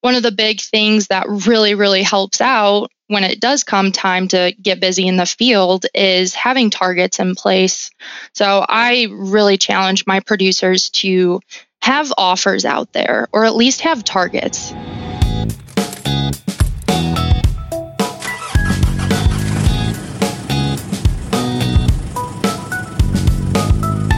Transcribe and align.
one 0.00 0.14
of 0.14 0.22
the 0.22 0.32
big 0.32 0.60
things 0.60 1.08
that 1.08 1.26
really, 1.28 1.74
really 1.74 2.02
helps 2.02 2.40
out 2.40 2.90
when 3.08 3.22
it 3.22 3.40
does 3.40 3.64
come 3.64 3.92
time 3.92 4.28
to 4.28 4.54
get 4.62 4.80
busy 4.80 5.06
in 5.06 5.16
the 5.16 5.26
field 5.26 5.84
is 5.94 6.34
having 6.34 6.70
targets 6.70 7.18
in 7.18 7.34
place. 7.34 7.90
So 8.32 8.64
I 8.66 9.08
really 9.10 9.58
challenge 9.58 10.06
my 10.06 10.20
producers 10.20 10.88
to 10.90 11.40
have 11.82 12.12
offers 12.16 12.64
out 12.64 12.92
there 12.92 13.28
or 13.32 13.44
at 13.44 13.54
least 13.54 13.82
have 13.82 14.02
targets. 14.02 14.72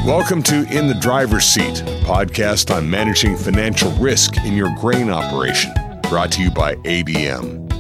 Welcome 0.05 0.43
to 0.45 0.67
In 0.71 0.89
the 0.89 0.99
Driver's 1.01 1.47
Seat, 1.47 1.83
podcast 2.03 2.75
on 2.75 2.91
managing 2.91 3.37
financial 3.37 3.91
risk 3.93 4.37
in 4.39 4.55
your 4.55 4.75
grain 4.77 5.09
operation, 5.09 5.73
brought 6.03 6.33
to 6.33 6.43
you 6.43 6.51
by 6.51 6.75
ADM. 6.77 7.71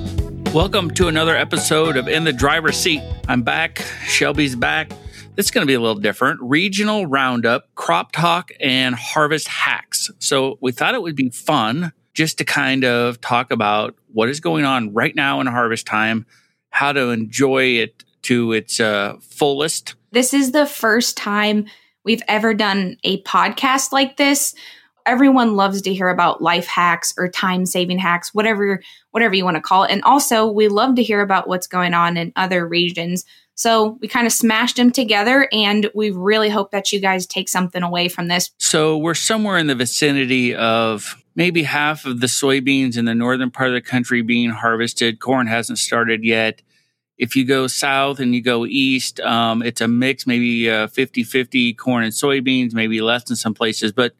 Welcome 0.52 0.92
to 0.92 1.08
another 1.08 1.36
episode 1.36 1.96
of 1.96 2.06
In 2.06 2.24
the 2.24 2.32
Driver's 2.32 2.76
Seat. 2.76 3.02
I'm 3.26 3.42
back. 3.42 3.84
Shelby's 4.06 4.54
back. 4.54 4.92
It's 5.36 5.50
going 5.50 5.62
to 5.62 5.66
be 5.66 5.74
a 5.74 5.80
little 5.80 6.00
different. 6.00 6.40
Regional 6.40 7.06
roundup, 7.06 7.74
crop 7.74 8.12
talk, 8.12 8.52
and 8.60 8.94
harvest 8.94 9.48
hacks. 9.48 10.10
So 10.20 10.58
we 10.60 10.70
thought 10.70 10.94
it 10.94 11.02
would 11.02 11.16
be 11.16 11.30
fun 11.30 11.92
just 12.14 12.38
to 12.38 12.44
kind 12.44 12.84
of 12.84 13.20
talk 13.20 13.50
about 13.50 13.96
what 14.12 14.28
is 14.28 14.40
going 14.40 14.64
on 14.64 14.92
right 14.92 15.16
now 15.16 15.40
in 15.40 15.46
harvest 15.46 15.86
time, 15.86 16.26
how 16.70 16.92
to 16.92 17.10
enjoy 17.10 17.64
it 17.64 18.04
to 18.22 18.52
its 18.52 18.78
uh, 18.78 19.16
fullest. 19.20 19.94
This 20.12 20.32
is 20.32 20.52
the 20.52 20.66
first 20.66 21.16
time 21.16 21.66
we've 22.04 22.22
ever 22.28 22.54
done 22.54 22.96
a 23.04 23.22
podcast 23.22 23.92
like 23.92 24.16
this. 24.16 24.54
Everyone 25.04 25.56
loves 25.56 25.82
to 25.82 25.92
hear 25.92 26.08
about 26.08 26.40
life 26.40 26.66
hacks 26.66 27.12
or 27.16 27.28
time 27.28 27.66
saving 27.66 27.98
hacks, 27.98 28.32
whatever 28.32 28.80
whatever 29.10 29.34
you 29.34 29.44
want 29.44 29.56
to 29.56 29.60
call 29.60 29.84
it. 29.84 29.90
And 29.90 30.02
also, 30.04 30.46
we 30.46 30.68
love 30.68 30.94
to 30.96 31.02
hear 31.02 31.20
about 31.20 31.48
what's 31.48 31.66
going 31.66 31.94
on 31.94 32.16
in 32.16 32.32
other 32.36 32.66
regions. 32.66 33.24
So 33.54 33.98
we 34.00 34.08
kind 34.08 34.26
of 34.26 34.32
smashed 34.32 34.76
them 34.76 34.90
together, 34.90 35.48
and 35.52 35.90
we 35.94 36.10
really 36.10 36.48
hope 36.48 36.70
that 36.70 36.92
you 36.92 37.00
guys 37.00 37.26
take 37.26 37.48
something 37.48 37.82
away 37.82 38.08
from 38.08 38.28
this. 38.28 38.50
So 38.58 38.96
we're 38.96 39.14
somewhere 39.14 39.58
in 39.58 39.66
the 39.66 39.74
vicinity 39.74 40.54
of 40.54 41.16
maybe 41.34 41.62
half 41.62 42.04
of 42.04 42.20
the 42.20 42.26
soybeans 42.26 42.96
in 42.96 43.04
the 43.04 43.14
northern 43.14 43.50
part 43.50 43.68
of 43.68 43.74
the 43.74 43.80
country 43.80 44.22
being 44.22 44.50
harvested. 44.50 45.20
Corn 45.20 45.46
hasn't 45.46 45.78
started 45.78 46.24
yet. 46.24 46.62
If 47.22 47.36
you 47.36 47.44
go 47.44 47.68
south 47.68 48.18
and 48.18 48.34
you 48.34 48.42
go 48.42 48.66
east, 48.66 49.20
um, 49.20 49.62
it's 49.62 49.80
a 49.80 49.86
mix, 49.86 50.26
maybe 50.26 50.66
50 50.66 51.22
uh, 51.22 51.24
50 51.24 51.74
corn 51.74 52.02
and 52.02 52.12
soybeans, 52.12 52.74
maybe 52.74 53.00
less 53.00 53.30
in 53.30 53.36
some 53.36 53.54
places. 53.54 53.92
But 53.92 54.16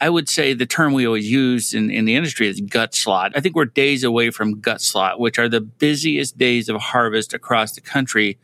I 0.00 0.08
would 0.08 0.30
say 0.30 0.54
the 0.54 0.64
term 0.64 0.94
we 0.94 1.06
always 1.06 1.30
use 1.30 1.74
in, 1.74 1.90
in 1.90 2.06
the 2.06 2.16
industry 2.16 2.48
is 2.48 2.58
gut 2.62 2.94
slot. 2.94 3.32
I 3.36 3.40
think 3.40 3.54
we're 3.54 3.66
days 3.66 4.02
away 4.02 4.30
from 4.30 4.60
gut 4.60 4.80
slot, 4.80 5.20
which 5.20 5.38
are 5.38 5.48
the 5.48 5.60
busiest 5.60 6.38
days 6.38 6.70
of 6.70 6.80
harvest 6.80 7.34
across 7.34 7.74
the 7.74 7.82
country, 7.82 8.38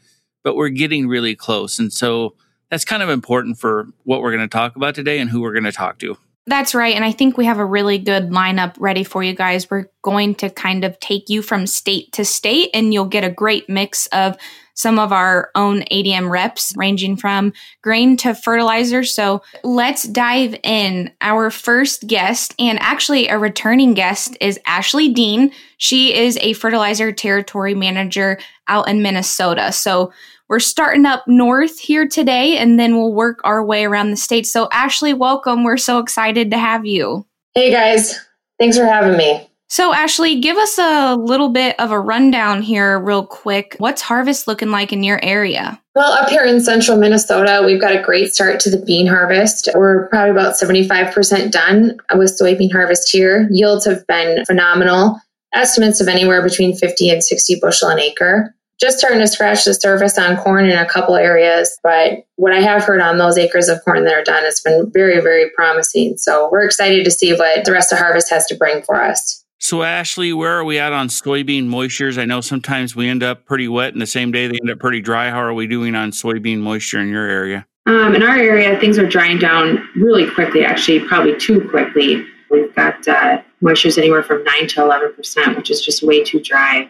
but 0.45 0.55
we're 0.55 0.69
getting 0.69 1.09
really 1.09 1.35
close. 1.35 1.79
And 1.79 1.91
so 1.91 2.35
that's 2.71 2.85
kind 2.85 3.03
of 3.03 3.09
important 3.09 3.59
for 3.59 3.89
what 4.05 4.21
we're 4.21 4.33
going 4.33 4.47
to 4.47 4.53
talk 4.53 4.77
about 4.77 4.95
today 4.95 5.19
and 5.19 5.31
who 5.31 5.41
we're 5.41 5.55
going 5.55 5.65
to 5.65 5.73
talk 5.73 5.99
to. 6.01 6.19
That's 6.49 6.75
right. 6.75 6.95
And 6.95 7.05
I 7.05 7.13
think 7.13 7.37
we 7.37 7.45
have 7.45 7.59
a 7.59 7.65
really 7.65 7.99
good 7.99 8.31
lineup 8.31 8.75
ready 8.79 9.05
for 9.05 9.23
you 9.23 9.35
guys. 9.35 9.71
We're 9.71 9.91
going 10.01 10.35
to 10.37 10.49
kind 10.49 10.83
of 10.83 10.99
take 10.99 11.29
you 11.29 11.43
from 11.43 11.67
state 11.67 12.11
to 12.13 12.25
state, 12.25 12.71
and 12.73 12.95
you'll 12.95 13.05
get 13.05 13.23
a 13.23 13.31
great 13.31 13.69
mix 13.69 14.07
of 14.09 14.35
some 14.73 14.99
of 14.99 15.13
our 15.13 15.51
own 15.55 15.83
ADM 15.93 16.31
reps, 16.31 16.73
ranging 16.75 17.17
from 17.17 17.53
grain 17.83 18.17
to 18.19 18.35
fertilizer. 18.35 19.05
So 19.05 19.43
let's 19.63 20.05
dive 20.05 20.55
in. 20.63 21.13
Our 21.21 21.51
first 21.51 22.07
guest, 22.07 22.55
and 22.59 22.79
actually 22.81 23.29
a 23.29 23.39
returning 23.39 23.93
guest, 23.93 24.35
is 24.41 24.59
Ashley 24.65 25.13
Dean. 25.13 25.53
She 25.77 26.17
is 26.17 26.39
a 26.39 26.55
fertilizer 26.55 27.13
territory 27.13 27.75
manager 27.75 28.39
out 28.69 28.89
in 28.89 29.03
Minnesota. 29.03 29.71
So 29.73 30.15
we're 30.49 30.61
starting 30.61 31.07
up 31.07 31.27
north 31.27 31.79
here 31.79 32.07
today 32.09 32.57
and 32.57 32.79
then 32.79 32.97
we'll 32.97 33.13
work 33.13 33.41
our 33.45 33.65
way 33.65 33.85
around 33.85 34.11
the 34.11 34.17
state. 34.17 34.47
So, 34.47 34.69
Ashley, 34.73 35.13
welcome. 35.13 35.63
We're 35.63 35.77
so 35.77 35.99
excited 35.99 36.51
to 36.51 36.59
have 36.59 36.87
you. 36.87 37.27
Hey, 37.55 37.71
guys. 37.71 38.19
Thanks 38.59 38.77
for 38.77 38.87
having 38.87 39.17
me. 39.17 39.49
So, 39.71 39.93
Ashley, 39.93 40.41
give 40.41 40.57
us 40.57 40.79
a 40.79 41.15
little 41.17 41.51
bit 41.51 41.79
of 41.79 41.91
a 41.91 42.01
rundown 42.01 42.63
here, 42.63 42.99
real 42.99 43.27
quick. 43.27 43.77
What's 43.79 44.01
harvest 44.01 44.49
looking 44.49 44.71
like 44.71 44.95
in 44.95 45.03
your 45.03 45.23
area? 45.23 45.79
Well, 45.95 46.13
up 46.13 46.31
here 46.31 46.43
in 46.43 46.63
central 46.63 46.97
Minnesota, 46.97 47.63
we've 47.67 47.81
got 47.81 47.95
a 47.95 48.01
great 48.01 48.33
start 48.33 48.61
to 48.61 48.71
the 48.71 48.79
bean 48.79 49.07
harvest. 49.07 49.69
We're 49.75 50.09
probably 50.09 50.31
about 50.31 50.55
75% 50.55 51.51
done 51.51 51.99
with 52.15 52.39
soybean 52.41 52.73
harvest 52.73 53.11
here. 53.11 53.47
Yields 53.51 53.85
have 53.85 54.07
been 54.07 54.47
phenomenal. 54.47 55.21
Estimates 55.53 56.01
of 56.01 56.09
anywhere 56.09 56.43
between 56.43 56.75
50 56.75 57.11
and 57.11 57.23
60 57.23 57.59
bushel 57.61 57.89
an 57.89 57.99
acre 57.99 58.55
just 58.81 58.99
starting 58.99 59.19
to 59.21 59.27
scratch 59.27 59.65
the 59.65 59.75
surface 59.75 60.19
on 60.19 60.37
corn 60.37 60.65
in 60.67 60.79
a 60.79 60.87
couple 60.87 61.17
areas. 61.17 61.79
But 61.83 62.27
what 62.37 62.53
I 62.53 62.61
have 62.61 62.85
heard 62.85 63.01
on 63.01 63.19
those 63.19 63.37
acres 63.37 63.69
of 63.69 63.83
corn 63.85 64.05
that 64.05 64.15
are 64.15 64.23
done, 64.23 64.45
it's 64.45 64.61
been 64.61 64.91
very, 64.93 65.21
very 65.21 65.51
promising. 65.51 66.17
So 66.17 66.49
we're 66.51 66.65
excited 66.65 67.05
to 67.05 67.11
see 67.11 67.33
what 67.33 67.65
the 67.65 67.73
rest 67.73 67.93
of 67.93 67.99
harvest 67.99 68.31
has 68.31 68.47
to 68.47 68.55
bring 68.55 68.83
for 68.83 69.03
us. 69.03 69.45
So, 69.61 69.83
Ashley, 69.83 70.33
where 70.33 70.53
are 70.53 70.65
we 70.65 70.79
at 70.79 70.93
on 70.93 71.09
soybean 71.09 71.65
moistures? 71.65 72.17
I 72.17 72.25
know 72.25 72.41
sometimes 72.41 72.95
we 72.95 73.09
end 73.09 73.25
up 73.25 73.45
pretty 73.45 73.67
wet, 73.67 73.93
and 73.93 74.01
the 74.01 74.07
same 74.07 74.31
day 74.31 74.47
they 74.47 74.57
end 74.63 74.71
up 74.71 74.79
pretty 74.79 75.01
dry. 75.01 75.31
How 75.31 75.41
are 75.41 75.53
we 75.53 75.67
doing 75.67 75.97
on 75.97 76.13
soybean 76.13 76.59
moisture 76.59 77.01
in 77.01 77.09
your 77.09 77.29
area? 77.29 77.67
Um, 77.87 78.15
in 78.15 78.23
our 78.23 78.37
area, 78.37 78.79
things 78.79 78.99
are 78.99 79.07
drying 79.07 79.39
down 79.39 79.89
really 79.97 80.31
quickly, 80.31 80.65
actually, 80.65 81.01
probably 81.01 81.37
too 81.39 81.69
quickly. 81.71 82.25
We've 82.51 82.73
got 82.77 83.07
uh, 83.09 83.43
moistures 83.61 83.99
anywhere 83.99 84.23
from 84.23 84.45
9 84.45 84.69
to 84.69 84.81
11%, 84.81 85.57
which 85.57 85.71
is 85.71 85.81
just 85.81 86.05
way 86.05 86.23
too 86.23 86.39
dry. 86.41 86.89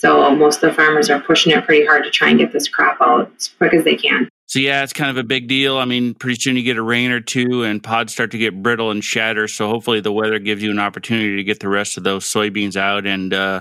So 0.00 0.34
most 0.34 0.62
of 0.62 0.70
the 0.70 0.74
farmers 0.74 1.10
are 1.10 1.20
pushing 1.20 1.52
it 1.52 1.62
pretty 1.66 1.84
hard 1.84 2.04
to 2.04 2.10
try 2.10 2.30
and 2.30 2.38
get 2.38 2.52
this 2.52 2.68
crop 2.68 2.96
out 3.02 3.30
as 3.36 3.48
quick 3.48 3.74
as 3.74 3.84
they 3.84 3.96
can. 3.96 4.30
So 4.46 4.58
yeah, 4.58 4.82
it's 4.82 4.94
kind 4.94 5.10
of 5.10 5.18
a 5.18 5.22
big 5.22 5.46
deal. 5.46 5.76
I 5.76 5.84
mean, 5.84 6.14
pretty 6.14 6.40
soon 6.40 6.56
you 6.56 6.62
get 6.62 6.78
a 6.78 6.82
rain 6.82 7.10
or 7.10 7.20
two 7.20 7.64
and 7.64 7.82
pods 7.82 8.14
start 8.14 8.30
to 8.30 8.38
get 8.38 8.62
brittle 8.62 8.90
and 8.90 9.04
shatter. 9.04 9.46
So 9.46 9.68
hopefully 9.68 10.00
the 10.00 10.10
weather 10.10 10.38
gives 10.38 10.62
you 10.62 10.70
an 10.70 10.78
opportunity 10.78 11.36
to 11.36 11.44
get 11.44 11.60
the 11.60 11.68
rest 11.68 11.98
of 11.98 12.04
those 12.04 12.24
soybeans 12.24 12.76
out. 12.76 13.06
And 13.06 13.34
uh, 13.34 13.60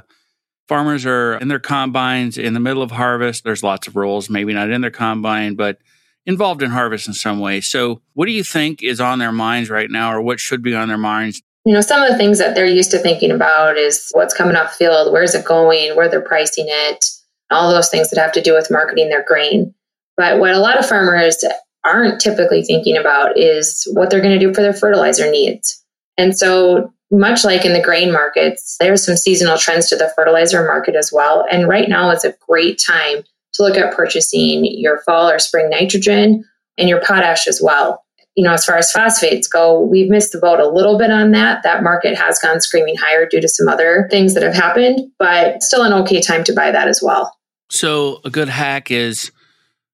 farmers 0.69 1.05
are 1.05 1.35
in 1.35 1.49
their 1.49 1.59
combines 1.59 2.37
in 2.37 2.53
the 2.53 2.61
middle 2.61 2.83
of 2.83 2.91
harvest. 2.91 3.43
There's 3.43 3.61
lots 3.61 3.87
of 3.87 3.97
roles, 3.97 4.29
maybe 4.29 4.53
not 4.53 4.69
in 4.69 4.79
their 4.79 4.91
combine, 4.91 5.55
but 5.55 5.79
involved 6.25 6.63
in 6.63 6.71
harvest 6.71 7.05
in 7.05 7.13
some 7.13 7.41
way. 7.41 7.59
So 7.59 8.01
what 8.13 8.27
do 8.27 8.31
you 8.31 8.45
think 8.45 8.81
is 8.81 9.01
on 9.01 9.19
their 9.19 9.33
minds 9.33 9.69
right 9.69 9.91
now 9.91 10.13
or 10.13 10.21
what 10.21 10.39
should 10.39 10.63
be 10.63 10.73
on 10.73 10.87
their 10.87 10.97
minds 10.97 11.41
you 11.65 11.73
know, 11.73 11.81
some 11.81 12.01
of 12.01 12.09
the 12.09 12.17
things 12.17 12.39
that 12.39 12.55
they're 12.55 12.65
used 12.65 12.91
to 12.91 12.99
thinking 12.99 13.31
about 13.31 13.77
is 13.77 14.09
what's 14.13 14.33
coming 14.33 14.55
off 14.55 14.75
field, 14.75 15.11
where's 15.11 15.35
it 15.35 15.45
going, 15.45 15.95
where 15.95 16.09
they're 16.09 16.21
pricing 16.21 16.65
it, 16.67 17.05
all 17.51 17.69
those 17.69 17.89
things 17.89 18.09
that 18.09 18.19
have 18.19 18.31
to 18.33 18.41
do 18.41 18.53
with 18.53 18.71
marketing 18.71 19.09
their 19.09 19.25
grain. 19.27 19.73
But 20.15 20.39
what 20.39 20.53
a 20.53 20.59
lot 20.59 20.79
of 20.79 20.85
farmers 20.87 21.43
aren't 21.85 22.21
typically 22.21 22.61
thinking 22.63 22.97
about 22.97 23.37
is 23.37 23.87
what 23.93 24.09
they're 24.09 24.21
going 24.21 24.37
to 24.37 24.45
do 24.45 24.53
for 24.53 24.61
their 24.61 24.73
fertilizer 24.73 25.29
needs. 25.29 25.83
And 26.17 26.37
so, 26.37 26.93
much 27.11 27.43
like 27.43 27.65
in 27.65 27.73
the 27.73 27.81
grain 27.81 28.11
markets, 28.11 28.77
there's 28.79 29.03
some 29.03 29.15
seasonal 29.15 29.57
trends 29.57 29.89
to 29.89 29.95
the 29.95 30.11
fertilizer 30.15 30.63
market 30.63 30.95
as 30.95 31.11
well. 31.11 31.43
And 31.51 31.67
right 31.67 31.89
now 31.89 32.11
is 32.11 32.23
a 32.23 32.35
great 32.47 32.79
time 32.79 33.23
to 33.53 33.63
look 33.63 33.75
at 33.77 33.95
purchasing 33.95 34.63
your 34.63 34.99
fall 35.01 35.27
or 35.27 35.39
spring 35.39 35.71
nitrogen 35.71 36.45
and 36.77 36.87
your 36.87 37.01
potash 37.01 37.47
as 37.47 37.61
well 37.63 38.03
you 38.39 38.45
know, 38.45 38.53
as 38.53 38.63
far 38.63 38.77
as 38.77 38.89
phosphates 38.89 39.49
go, 39.49 39.81
we've 39.81 40.09
missed 40.09 40.31
the 40.31 40.39
boat 40.39 40.61
a 40.61 40.69
little 40.69 40.97
bit 40.97 41.11
on 41.11 41.31
that. 41.31 41.61
That 41.63 41.83
market 41.83 42.17
has 42.17 42.39
gone 42.39 42.61
screaming 42.61 42.95
higher 42.95 43.25
due 43.25 43.41
to 43.41 43.49
some 43.49 43.67
other 43.67 44.07
things 44.09 44.33
that 44.33 44.43
have 44.43 44.53
happened, 44.53 45.11
but 45.19 45.61
still 45.61 45.83
an 45.83 45.91
okay 46.03 46.21
time 46.21 46.45
to 46.45 46.53
buy 46.53 46.71
that 46.71 46.87
as 46.87 47.01
well. 47.03 47.37
So, 47.69 48.21
a 48.23 48.29
good 48.29 48.47
hack 48.47 48.91
is 48.91 49.33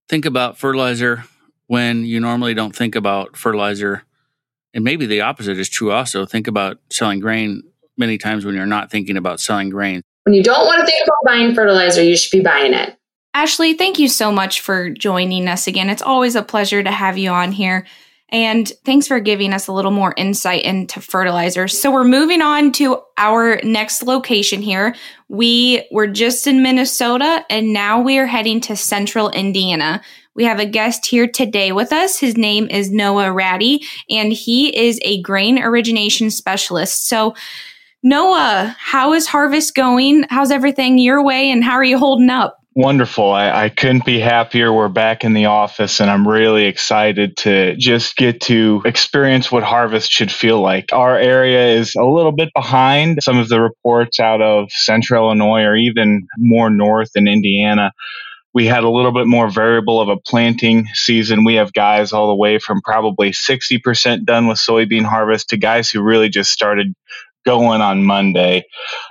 think 0.09 0.25
about 0.25 0.59
fertilizer 0.59 1.23
when 1.66 2.06
you 2.06 2.19
normally 2.19 2.53
don't 2.53 2.75
think 2.75 2.94
about 2.94 3.35
fertilizer. 3.35 4.03
And 4.75 4.83
maybe 4.83 5.07
the 5.07 5.22
opposite 5.22 5.57
is 5.57 5.67
true 5.67 5.91
also. 5.91 6.27
Think 6.27 6.47
about 6.47 6.77
selling 6.91 7.22
grain 7.22 7.63
many 7.97 8.19
times 8.19 8.45
when 8.45 8.53
you're 8.53 8.67
not 8.67 8.91
thinking 8.91 9.17
about 9.17 9.39
selling 9.39 9.72
grain. 9.72 10.03
When 10.25 10.36
you 10.36 10.44
don't 10.44 10.68
want 10.68 10.81
to 10.81 10.86
think 10.86 11.03
about 11.03 11.33
buying 11.33 11.56
fertilizer, 11.56 12.03
you 12.03 12.15
should 12.15 12.38
be 12.38 12.44
buying 12.44 12.75
it. 12.75 12.95
Ashley, 13.33 13.74
thank 13.74 13.98
you 13.98 14.07
so 14.07 14.31
much 14.31 14.62
for 14.62 14.91
joining 14.91 15.48
us 15.48 15.65
again. 15.65 15.89
It's 15.89 16.03
always 16.03 16.36
a 16.36 16.44
pleasure 16.44 16.83
to 16.83 16.91
have 16.91 17.18
you 17.18 17.31
on 17.31 17.51
here. 17.51 17.88
And 18.30 18.68
thanks 18.83 19.07
for 19.07 19.19
giving 19.19 19.54
us 19.54 19.68
a 19.68 19.72
little 19.72 19.92
more 19.92 20.13
insight 20.18 20.63
into 20.63 21.00
fertilizers. 21.00 21.80
So 21.80 21.92
we're 21.92 22.04
moving 22.04 22.42
on 22.42 22.72
to 22.74 23.01
our 23.18 23.60
next 23.63 24.04
location 24.04 24.62
here. 24.62 24.95
We 25.30 25.88
were 25.92 26.07
just 26.07 26.48
in 26.48 26.63
Minnesota 26.63 27.45
and 27.50 27.72
now 27.72 28.01
we 28.01 28.18
are 28.18 28.25
heading 28.25 28.62
to 28.62 28.75
central 28.75 29.30
Indiana. 29.30 30.01
We 30.33 30.44
have 30.45 30.60
a 30.60 30.66
guest 30.66 31.06
here 31.06 31.27
today 31.27 31.72
with 31.72 31.94
us. 31.94 32.19
His 32.19 32.36
name 32.36 32.68
is 32.69 32.92
Noah 32.92 33.31
Ratty 33.31 33.83
and 34.10 34.33
he 34.33 34.75
is 34.75 35.00
a 35.04 35.22
grain 35.22 35.60
origination 35.60 36.31
specialist. 36.31 37.07
So 37.07 37.36
Noah, 38.01 38.75
how 38.77 39.13
is 39.13 39.27
harvest 39.27 39.75
going? 39.75 40.25
How's 40.30 40.51
everything 40.51 40.98
your 40.98 41.24
way 41.24 41.51
and 41.51 41.63
how 41.63 41.74
are 41.74 41.83
you 41.83 41.98
holding 41.98 42.30
up? 42.30 42.64
Wonderful. 42.77 43.31
I, 43.31 43.63
I, 43.63 43.69
couldn't 43.69 44.04
be 44.04 44.19
happier. 44.19 44.72
We're 44.74 44.89
back 44.89 45.24
in 45.24 45.31
the 45.31 45.45
office, 45.45 46.01
and 46.01 46.12
I'm 46.12 46.27
really 46.27 46.66
excited 46.66 47.38
to 47.38 47.74
just 47.77 48.18
get 48.18 48.42
to 48.42 48.81
experience 48.83 49.50
what 49.50 49.63
harvest 49.63 50.12
should 50.12 50.30
feel 50.30 50.60
like. 50.60 50.92
Our 50.92 51.18
area 51.18 51.69
is 51.69 51.95
a 51.95 52.04
little 52.04 52.33
bit 52.33 52.50
behind 52.54 53.19
some 53.24 53.38
of 53.38 53.48
the 53.48 53.62
reports 53.62 54.19
out 54.19 54.42
of 54.42 54.69
central 54.74 55.27
Illinois 55.27 55.62
or 55.62 55.77
even 55.77 56.27
more 56.38 56.69
north 56.69 57.12
in 57.16 57.30
Indiana. 57.30 57.94
We 58.54 58.66
had 58.66 58.83
a 58.83 58.89
little 58.89 59.13
bit 59.13 59.25
more 59.25 59.50
variable 59.50 60.01
of 60.01 60.10
a 60.10 60.18
planting 60.18 60.88
season. 60.95 61.45
We 61.45 61.56
have 61.56 61.72
guys 61.72 62.12
all 62.12 62.27
the 62.27 62.36
way 62.36 62.60
from 62.60 62.81
probably 62.81 63.31
60% 63.31 64.25
done 64.25 64.48
with 64.48 64.57
soybean 64.57 65.06
harvest 65.06 65.51
to 65.51 65.57
guys 65.57 65.89
who 65.89 66.01
really 66.01 66.27
just 66.27 66.51
started 66.51 66.94
going 67.45 67.81
on 67.81 68.03
Monday. 68.03 68.63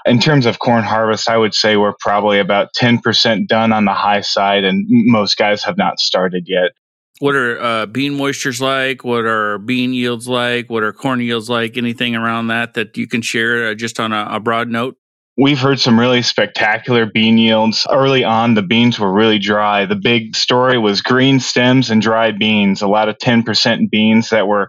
In 0.04 0.19
terms 0.19 0.46
of 0.46 0.58
corn 0.58 0.84
harvest, 0.84 1.28
I 1.28 1.36
would 1.36 1.54
say 1.54 1.76
we're 1.76 1.94
probably 2.00 2.38
about 2.38 2.75
10% 2.75 3.46
done 3.46 3.72
on 3.72 3.84
the 3.84 3.92
high 3.92 4.20
side, 4.20 4.64
and 4.64 4.84
most 4.88 5.36
guys 5.36 5.64
have 5.64 5.76
not 5.76 5.98
started 5.98 6.44
yet. 6.46 6.72
What 7.20 7.36
are 7.36 7.60
uh, 7.60 7.86
bean 7.86 8.14
moistures 8.14 8.60
like? 8.60 9.04
What 9.04 9.25
are 9.25 9.58
bean 9.58 9.92
yields 9.92 10.26
like? 10.28 10.69
What 10.69 10.82
are 10.82 10.92
corn 10.92 11.20
yields 11.20 11.48
like? 11.48 11.76
Anything 11.76 12.16
around 12.16 12.48
that 12.48 12.75
that 12.75 12.96
you 12.96 13.06
can 13.06 13.22
share 13.22 13.69
uh, 13.69 13.75
just 13.75 14.00
on 14.00 14.12
a, 14.12 14.26
a 14.31 14.40
broad 14.40 14.69
note? 14.69 14.96
We've 15.37 15.58
heard 15.58 15.80
some 15.80 15.98
really 15.98 16.22
spectacular 16.22 17.06
bean 17.06 17.38
yields. 17.38 17.87
Early 17.90 18.22
on, 18.22 18.54
the 18.54 18.62
beans 18.62 19.00
were 19.00 19.12
really 19.12 19.40
dry. 19.40 19.84
The 19.84 19.96
big 19.96 20.37
story 20.37 20.78
was 20.78 21.02
green 21.02 21.40
stems 21.40 21.90
and 21.90 22.00
dry 22.00 22.30
beans. 22.30 22.82
A 22.82 22.87
lot 22.87 23.08
of 23.08 23.19
10% 23.19 23.90
beans 23.90 24.30
that 24.30 24.46
were 24.46 24.69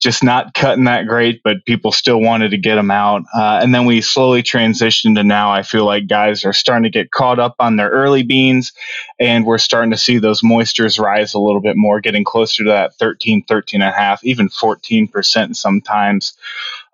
just 0.00 0.22
not 0.22 0.52
cutting 0.54 0.84
that 0.84 1.06
great, 1.06 1.42
but 1.42 1.64
people 1.64 1.90
still 1.90 2.20
wanted 2.20 2.50
to 2.50 2.58
get 2.58 2.74
them 2.74 2.90
out. 2.90 3.22
Uh, 3.34 3.60
and 3.62 3.74
then 3.74 3.86
we 3.86 4.00
slowly 4.02 4.42
transitioned 4.42 5.16
to 5.16 5.24
now 5.24 5.50
I 5.50 5.62
feel 5.62 5.86
like 5.86 6.06
guys 6.06 6.44
are 6.44 6.52
starting 6.52 6.82
to 6.84 6.90
get 6.90 7.10
caught 7.10 7.38
up 7.38 7.54
on 7.58 7.76
their 7.76 7.88
early 7.88 8.22
beans, 8.22 8.72
and 9.18 9.46
we're 9.46 9.58
starting 9.58 9.92
to 9.92 9.96
see 9.96 10.18
those 10.18 10.42
moistures 10.42 10.98
rise 10.98 11.32
a 11.34 11.38
little 11.38 11.60
bit 11.60 11.76
more, 11.76 12.00
getting 12.00 12.24
closer 12.24 12.64
to 12.64 12.70
that 12.70 12.94
13, 12.96 13.44
13 13.44 13.80
and 13.80 13.90
a 13.90 13.96
half, 13.96 14.22
even 14.24 14.48
14% 14.48 15.56
sometimes. 15.56 16.34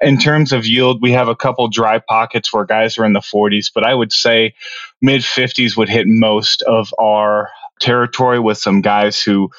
In 0.01 0.19
terms 0.19 0.53
of 0.53 0.67
yield, 0.67 1.03
we 1.03 1.13
have 1.13 1.29
a 1.29 1.37
couple 1.37 1.69
dry 1.69 1.99
pockets 1.99 2.53
where 2.53 2.65
guys 2.65 2.97
are 2.99 3.05
in 3.05 3.13
the 3.13 3.21
40s, 3.21 3.71
but 3.75 3.85
I 3.85 3.95
would 3.95 4.13
say 4.13 4.55
mid 5.03 5.23
50s 5.23 5.77
would 5.77 5.89
hit 5.89 6.07
most 6.07 6.63
of 6.63 6.95
our 6.99 7.51
territory 7.81 8.39
with 8.39 8.59
some 8.59 8.83
guys 8.83 9.21
who, 9.23 9.51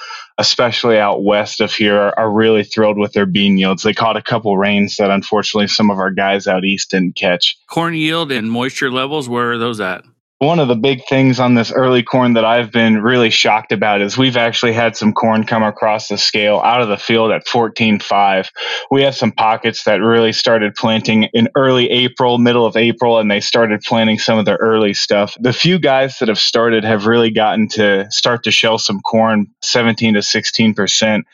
especially 0.42 0.98
out 0.98 1.24
west 1.24 1.62
of 1.62 1.72
here, 1.72 1.98
are, 1.98 2.20
are, 2.20 2.32
really 2.32 2.64
thrilled 2.64 2.98
with 2.98 3.14
their 3.14 3.28
bean 3.28 3.60
yields. 3.60 3.84
They 3.84 3.94
caught 3.94 4.18
a 4.18 4.22
couple 4.24 4.58
rains 4.58 4.96
that 4.98 5.12
unfortunately 5.12 5.68
some 5.68 5.92
of 5.92 6.00
our 6.00 6.10
guys 6.10 6.48
out 6.48 6.66
east 6.66 6.92
didn't 6.92 7.16
catch. 7.16 7.58
Corn 7.68 7.94
yield 7.94 8.32
and 8.32 8.50
moisture 8.50 8.92
levels, 8.92 9.30
where 9.30 9.52
are 9.52 9.58
those 9.60 9.80
at? 9.80 10.04
One 10.42 10.58
of 10.58 10.68
the 10.68 10.76
big 10.76 11.06
things 11.08 11.40
on 11.40 11.54
this 11.54 11.72
early 11.72 12.02
corn 12.02 12.34
that 12.34 12.44
I've 12.44 12.72
been 12.72 13.04
really 13.04 13.30
shocked 13.30 13.72
about 13.72 14.02
is 14.02 14.18
we've 14.18 14.38
actually 14.38 14.74
had 14.74 14.98
some 14.98 15.14
corn 15.14 15.46
come 15.46 15.62
across 15.62 16.08
the 16.08 16.18
scale 16.18 16.60
out 16.66 16.82
of 16.82 16.88
the 16.88 16.98
field 16.98 17.32
at 17.32 17.46
14.5. 17.46 18.50
We 18.90 19.04
have 19.04 19.14
some 19.14 19.32
pockets 19.32 19.84
that 19.84 19.98
really 20.02 20.34
started 20.34 20.74
planting 20.74 21.26
in 21.26 21.48
early 21.56 21.92
April, 21.92 22.40
middle 22.40 22.66
of 22.66 22.76
April, 22.76 23.20
and 23.20 23.30
they 23.30 23.40
started 23.40 23.82
planting 23.82 24.18
some 24.18 24.40
of 24.40 24.46
the 24.46 24.56
early 24.56 24.96
stuff. 24.96 25.38
The 25.40 25.54
few 25.54 25.78
guys 25.78 26.18
that 26.18 26.28
have 26.28 26.40
started 26.40 26.84
have 26.86 27.06
really 27.06 27.30
gotten 27.30 27.68
to 27.74 28.10
start 28.10 28.44
to 28.46 28.52
shell 28.52 28.80
some 28.80 29.00
corn 29.02 29.46
17 29.62 30.16
to 30.16 30.24
16 30.24 30.74
percent. 30.74 31.28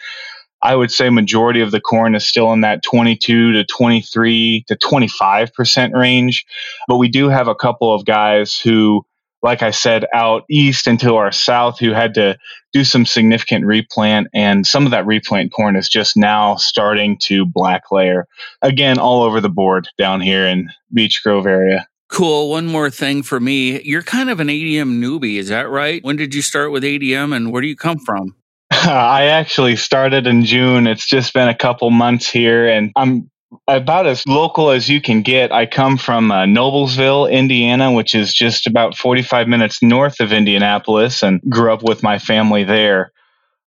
I 0.61 0.75
would 0.75 0.91
say 0.91 1.09
majority 1.09 1.61
of 1.61 1.71
the 1.71 1.81
corn 1.81 2.15
is 2.15 2.27
still 2.27 2.51
in 2.53 2.61
that 2.61 2.83
22 2.83 3.53
to 3.53 3.65
23 3.65 4.65
to 4.67 4.75
25% 4.75 5.93
range. 5.93 6.45
But 6.87 6.97
we 6.97 7.09
do 7.09 7.29
have 7.29 7.47
a 7.47 7.55
couple 7.55 7.93
of 7.93 8.05
guys 8.05 8.57
who, 8.57 9.05
like 9.43 9.61
I 9.61 9.71
said, 9.71 10.05
out 10.13 10.43
east 10.49 10.87
into 10.87 11.15
our 11.15 11.31
south 11.31 11.79
who 11.79 11.91
had 11.91 12.15
to 12.15 12.37
do 12.73 12.83
some 12.83 13.05
significant 13.05 13.65
replant. 13.65 14.27
And 14.33 14.65
some 14.65 14.85
of 14.85 14.91
that 14.91 15.05
replant 15.05 15.51
corn 15.51 15.75
is 15.75 15.89
just 15.89 16.17
now 16.17 16.55
starting 16.55 17.17
to 17.23 17.45
black 17.45 17.91
layer. 17.91 18.27
Again, 18.61 18.97
all 18.97 19.21
over 19.23 19.39
the 19.39 19.49
board 19.49 19.89
down 19.97 20.21
here 20.21 20.45
in 20.47 20.69
Beech 20.91 21.21
Grove 21.23 21.45
area. 21.45 21.87
Cool. 22.09 22.49
One 22.49 22.67
more 22.67 22.89
thing 22.89 23.21
for 23.21 23.39
me. 23.39 23.81
You're 23.81 24.01
kind 24.01 24.29
of 24.29 24.39
an 24.39 24.47
ADM 24.47 25.01
newbie, 25.01 25.37
is 25.37 25.49
that 25.49 25.69
right? 25.69 26.03
When 26.03 26.15
did 26.15 26.33
you 26.33 26.41
start 26.41 26.71
with 26.71 26.83
ADM 26.83 27.35
and 27.35 27.51
where 27.51 27.61
do 27.61 27.67
you 27.67 27.75
come 27.75 27.99
from? 27.99 28.36
I 28.85 29.25
actually 29.25 29.75
started 29.75 30.27
in 30.27 30.45
June. 30.45 30.85
It's 30.85 31.07
just 31.07 31.33
been 31.33 31.47
a 31.47 31.55
couple 31.55 31.89
months 31.89 32.29
here, 32.29 32.67
and 32.67 32.91
I'm 32.95 33.31
about 33.67 34.05
as 34.05 34.25
local 34.27 34.69
as 34.69 34.87
you 34.87 35.01
can 35.01 35.23
get. 35.23 35.51
I 35.51 35.65
come 35.65 35.97
from 35.97 36.31
uh, 36.31 36.45
Noblesville, 36.45 37.31
Indiana, 37.31 37.91
which 37.91 38.13
is 38.13 38.31
just 38.31 38.67
about 38.67 38.95
45 38.95 39.47
minutes 39.47 39.81
north 39.81 40.19
of 40.19 40.31
Indianapolis, 40.31 41.23
and 41.23 41.41
grew 41.49 41.73
up 41.73 41.81
with 41.81 42.03
my 42.03 42.19
family 42.19 42.63
there. 42.63 43.11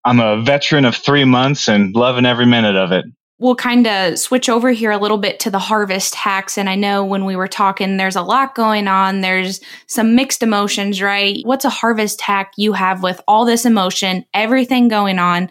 I'm 0.06 0.20
a 0.20 0.42
veteran 0.44 0.86
of 0.86 0.96
three 0.96 1.26
months 1.26 1.68
and 1.68 1.96
loving 1.96 2.28
every 2.28 2.46
minute 2.46 2.76
of 2.76 2.92
it 2.92 3.06
we'll 3.40 3.56
kind 3.56 3.88
of 3.88 4.20
switch 4.20 4.50
over 4.50 4.72
here 4.72 4.92
a 4.92 4.98
little 4.98 5.18
bit 5.18 5.40
to 5.40 5.50
the 5.50 5.60
harvest 5.60 6.14
hacks. 6.14 6.58
And 6.58 6.70
I 6.70 6.76
know 6.76 7.04
when 7.06 7.26
we 7.26 7.36
were 7.36 7.48
talking, 7.48 7.98
there's 7.98 8.18
a 8.18 8.22
lot 8.22 8.54
going 8.54 8.88
on. 8.88 9.22
There's 9.22 9.62
some 9.88 10.16
mixed 10.16 10.44
emotions, 10.44 11.02
right? 11.02 11.40
What's 11.44 11.66
a 11.66 11.70
harvest 11.70 12.22
hack 12.22 12.52
you 12.58 12.74
have 12.74 13.02
with 13.02 13.22
all 13.28 13.46
this 13.46 13.66
emotion, 13.66 14.26
everything 14.34 14.90
going 14.90 15.20
on? 15.20 15.50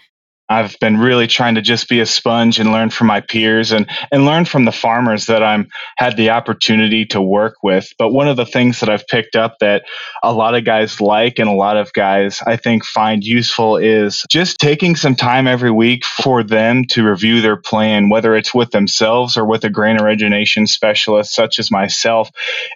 I've 0.48 0.78
been 0.80 0.96
really 0.98 1.26
trying 1.26 1.56
to 1.56 1.62
just 1.62 1.88
be 1.88 2.00
a 2.00 2.06
sponge 2.06 2.58
and 2.58 2.72
learn 2.72 2.90
from 2.90 3.06
my 3.06 3.20
peers 3.20 3.72
and, 3.72 3.88
and 4.10 4.24
learn 4.24 4.44
from 4.46 4.64
the 4.64 4.72
farmers 4.72 5.26
that 5.26 5.42
I'm 5.42 5.68
had 5.96 6.16
the 6.16 6.30
opportunity 6.30 7.04
to 7.06 7.20
work 7.20 7.56
with. 7.62 7.92
But 7.98 8.12
one 8.12 8.28
of 8.28 8.36
the 8.36 8.46
things 8.46 8.80
that 8.80 8.88
I've 8.88 9.06
picked 9.06 9.36
up 9.36 9.58
that 9.60 9.84
a 10.22 10.32
lot 10.32 10.54
of 10.54 10.64
guys 10.64 11.00
like 11.00 11.38
and 11.38 11.48
a 11.48 11.52
lot 11.52 11.76
of 11.76 11.92
guys 11.92 12.40
I 12.46 12.56
think 12.56 12.84
find 12.84 13.22
useful 13.22 13.76
is 13.76 14.24
just 14.30 14.58
taking 14.58 14.96
some 14.96 15.14
time 15.14 15.46
every 15.46 15.70
week 15.70 16.04
for 16.04 16.42
them 16.42 16.84
to 16.90 17.06
review 17.06 17.40
their 17.40 17.56
plan, 17.56 18.08
whether 18.08 18.34
it's 18.34 18.54
with 18.54 18.70
themselves 18.70 19.36
or 19.36 19.44
with 19.44 19.64
a 19.64 19.70
grain 19.70 20.00
origination 20.00 20.66
specialist 20.66 21.34
such 21.34 21.58
as 21.58 21.70
myself, 21.70 22.30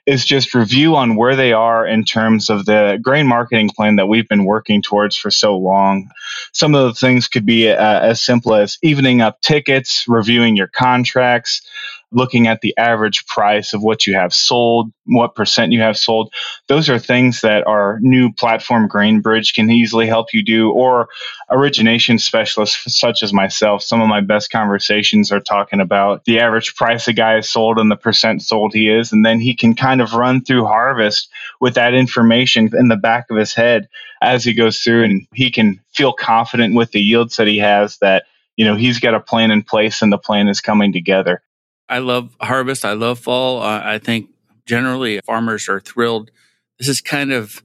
is 0.07 0.25
just 0.25 0.55
review 0.55 0.95
on 0.97 1.17
where 1.17 1.37
they 1.37 1.53
are 1.53 1.87
in 1.87 2.05
terms 2.05 2.51
of 2.51 2.67
the 2.67 2.99
grain 3.03 3.27
marketing 3.27 3.71
plan 3.71 3.97
that 3.97 4.07
we've 4.07 4.29
been 4.29 4.45
working 4.45 4.83
towards 4.83 5.17
for 5.17 5.31
so 5.31 5.57
long. 5.57 6.11
Some 6.53 6.75
of 6.75 6.85
the 6.85 6.95
things 6.95 7.29
could 7.29 7.47
be 7.47 7.62
uh, 7.71 8.01
as 8.01 8.21
simple 8.21 8.55
as 8.55 8.79
evening 8.83 9.21
up 9.21 9.41
tickets, 9.41 10.07
reviewing 10.09 10.57
your 10.57 10.69
contracts, 10.69 11.63
looking 12.13 12.47
at 12.47 12.61
the 12.61 12.77
average 12.77 13.27
price 13.27 13.73
of 13.73 13.83
what 13.83 14.07
you 14.07 14.15
have 14.15 14.33
sold, 14.33 14.93
what 15.05 15.35
percent 15.35 15.73
you 15.73 15.81
have 15.81 15.97
sold. 15.97 16.33
Those 16.69 16.89
are 16.89 16.99
things 16.99 17.41
that 17.41 17.67
our 17.67 17.99
new 18.01 18.33
platform 18.33 18.89
GrainBridge 18.89 19.55
can 19.55 19.71
easily 19.71 20.07
help 20.07 20.33
you 20.33 20.45
do, 20.45 20.71
or 20.71 21.09
origination 21.51 22.19
specialists 22.19 22.99
such 22.99 23.23
as 23.23 23.33
myself. 23.33 23.83
Some 23.83 24.01
of 24.01 24.09
my 24.09 24.21
best 24.21 24.51
conversations 24.51 25.33
are 25.33 25.41
talking 25.41 25.81
about 25.81 26.25
the 26.25 26.41
average 26.41 26.75
price 26.77 27.09
a 27.09 27.13
guy 27.13 27.33
has 27.35 27.49
sold 27.49 27.79
and 27.79 27.91
the 27.91 27.97
percent 27.97 28.43
sold 28.43 28.75
he 28.75 28.89
is, 28.89 29.13
and 29.13 29.25
then 29.25 29.41
he 29.41 29.55
can 29.55 29.75
kind 29.75 30.01
of 30.01 30.15
run 30.15 30.45
through 30.45 30.67
harvest 30.67 31.29
with 31.61 31.75
that 31.75 31.95
information 31.95 32.71
in 32.75 32.89
the 32.89 32.97
back 32.97 33.27
of 33.31 33.37
his 33.37 33.55
head 33.55 33.89
as 34.21 34.45
he 34.45 34.53
goes 34.55 34.79
through, 34.81 35.05
and 35.05 35.27
he 35.35 35.51
can 35.51 35.81
feel 35.93 36.13
confident 36.13 36.75
with 36.75 36.93
the 36.93 37.01
yields 37.01 37.37
that 37.37 37.47
he 37.47 37.59
has 37.59 37.99
that 37.99 38.25
you 38.57 38.65
know 38.65 38.77
he's 38.77 39.01
got 39.01 39.15
a 39.15 39.21
plan 39.21 39.51
in 39.51 39.63
place 39.63 40.03
and 40.03 40.13
the 40.13 40.19
plan 40.19 40.49
is 40.49 40.61
coming 40.61 40.93
together 40.93 41.43
I 41.93 41.99
love 41.99 42.35
harvest. 42.41 42.87
I 42.87 42.95
love 42.95 43.19
fall. 43.19 43.61
Uh, 43.63 43.83
I 43.85 43.99
think 43.99 44.31
generally 44.65 45.21
farmers 45.21 45.69
are 45.69 45.79
thrilled. 45.79 46.31
This 46.79 46.89
is 46.89 47.03
kind 47.03 47.33
of 47.33 47.63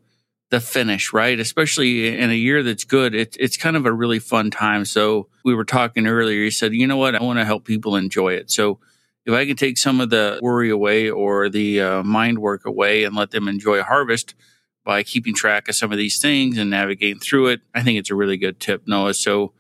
the 0.50 0.60
finish, 0.60 1.14
right? 1.14 1.40
Especially 1.40 2.18
in 2.18 2.30
a 2.30 2.34
year 2.34 2.62
that's 2.62 2.84
good. 2.84 3.16
It, 3.16 3.38
it's 3.40 3.56
kind 3.56 3.78
of 3.78 3.86
a 3.86 3.94
really 3.94 4.20
fun 4.20 4.52
time. 4.52 4.84
So 4.84 5.28
we 5.46 5.56
were 5.56 5.64
talking 5.64 6.08
earlier. 6.08 6.42
You 6.42 6.52
said, 6.52 6.74
you 6.74 6.88
know 6.88 6.98
what? 6.98 7.16
I 7.16 7.24
want 7.24 7.40
to 7.40 7.46
help 7.46 7.64
people 7.64 7.96
enjoy 7.96 8.34
it. 8.34 8.52
So 8.52 8.80
if 9.26 9.34
I 9.34 9.46
can 9.46 9.56
take 9.56 9.78
some 9.78 10.02
of 10.02 10.10
the 10.10 10.40
worry 10.42 10.70
away 10.70 11.10
or 11.10 11.48
the 11.48 11.80
uh, 11.80 12.04
mind 12.04 12.40
work 12.40 12.66
away 12.66 13.06
and 13.06 13.16
let 13.16 13.32
them 13.32 13.48
enjoy 13.48 13.82
harvest 13.82 14.36
by 14.84 15.04
keeping 15.04 15.36
track 15.36 15.70
of 15.70 15.76
some 15.76 15.94
of 15.94 15.98
these 15.98 16.20
things 16.20 16.58
and 16.58 16.70
navigating 16.70 17.20
through 17.20 17.48
it, 17.48 17.62
I 17.74 17.82
think 17.82 17.98
it's 17.98 18.12
a 18.12 18.16
really 18.16 18.38
good 18.38 18.60
tip, 18.60 18.88
Noah. 18.88 19.14
So 19.14 19.54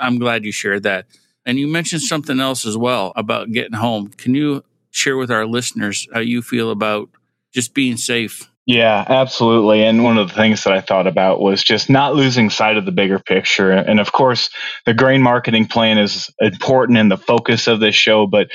I'm 0.00 0.18
glad 0.18 0.46
you 0.46 0.52
shared 0.52 0.84
that. 0.84 1.06
And 1.46 1.58
you 1.58 1.66
mentioned 1.66 2.02
something 2.02 2.40
else 2.40 2.64
as 2.66 2.76
well 2.76 3.12
about 3.16 3.52
getting 3.52 3.74
home. 3.74 4.08
Can 4.08 4.34
you 4.34 4.64
share 4.90 5.16
with 5.16 5.30
our 5.30 5.46
listeners 5.46 6.08
how 6.12 6.20
you 6.20 6.40
feel 6.42 6.70
about 6.70 7.10
just 7.52 7.74
being 7.74 7.96
safe? 7.96 8.50
Yeah, 8.66 9.04
absolutely. 9.06 9.84
And 9.84 10.04
one 10.04 10.16
of 10.16 10.28
the 10.28 10.34
things 10.34 10.64
that 10.64 10.72
I 10.72 10.80
thought 10.80 11.06
about 11.06 11.40
was 11.40 11.62
just 11.62 11.90
not 11.90 12.14
losing 12.14 12.48
sight 12.48 12.78
of 12.78 12.86
the 12.86 12.92
bigger 12.92 13.18
picture. 13.18 13.70
And 13.70 14.00
of 14.00 14.12
course, 14.12 14.48
the 14.86 14.94
grain 14.94 15.20
marketing 15.20 15.66
plan 15.66 15.98
is 15.98 16.30
important 16.40 16.96
in 16.96 17.10
the 17.10 17.18
focus 17.18 17.66
of 17.66 17.80
this 17.80 17.94
show, 17.94 18.26
but 18.26 18.48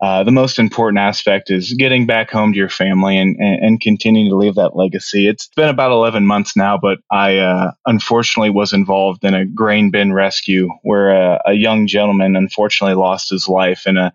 uh, 0.00 0.24
the 0.24 0.32
most 0.32 0.58
important 0.58 0.98
aspect 0.98 1.50
is 1.50 1.72
getting 1.74 2.06
back 2.06 2.30
home 2.30 2.52
to 2.52 2.58
your 2.58 2.68
family 2.68 3.16
and, 3.16 3.36
and, 3.38 3.64
and, 3.64 3.80
continuing 3.80 4.28
to 4.28 4.36
leave 4.36 4.56
that 4.56 4.76
legacy. 4.76 5.28
It's 5.28 5.46
been 5.56 5.68
about 5.68 5.92
11 5.92 6.26
months 6.26 6.56
now, 6.56 6.76
but 6.76 6.98
I 7.10 7.38
uh, 7.38 7.70
unfortunately 7.86 8.50
was 8.50 8.72
involved 8.72 9.24
in 9.24 9.34
a 9.34 9.46
grain 9.46 9.90
bin 9.90 10.12
rescue 10.12 10.68
where 10.82 11.10
a, 11.10 11.40
a 11.46 11.52
young 11.52 11.86
gentleman 11.86 12.34
unfortunately 12.34 12.96
lost 12.96 13.30
his 13.30 13.48
life 13.48 13.86
in 13.86 13.96
a 13.96 14.12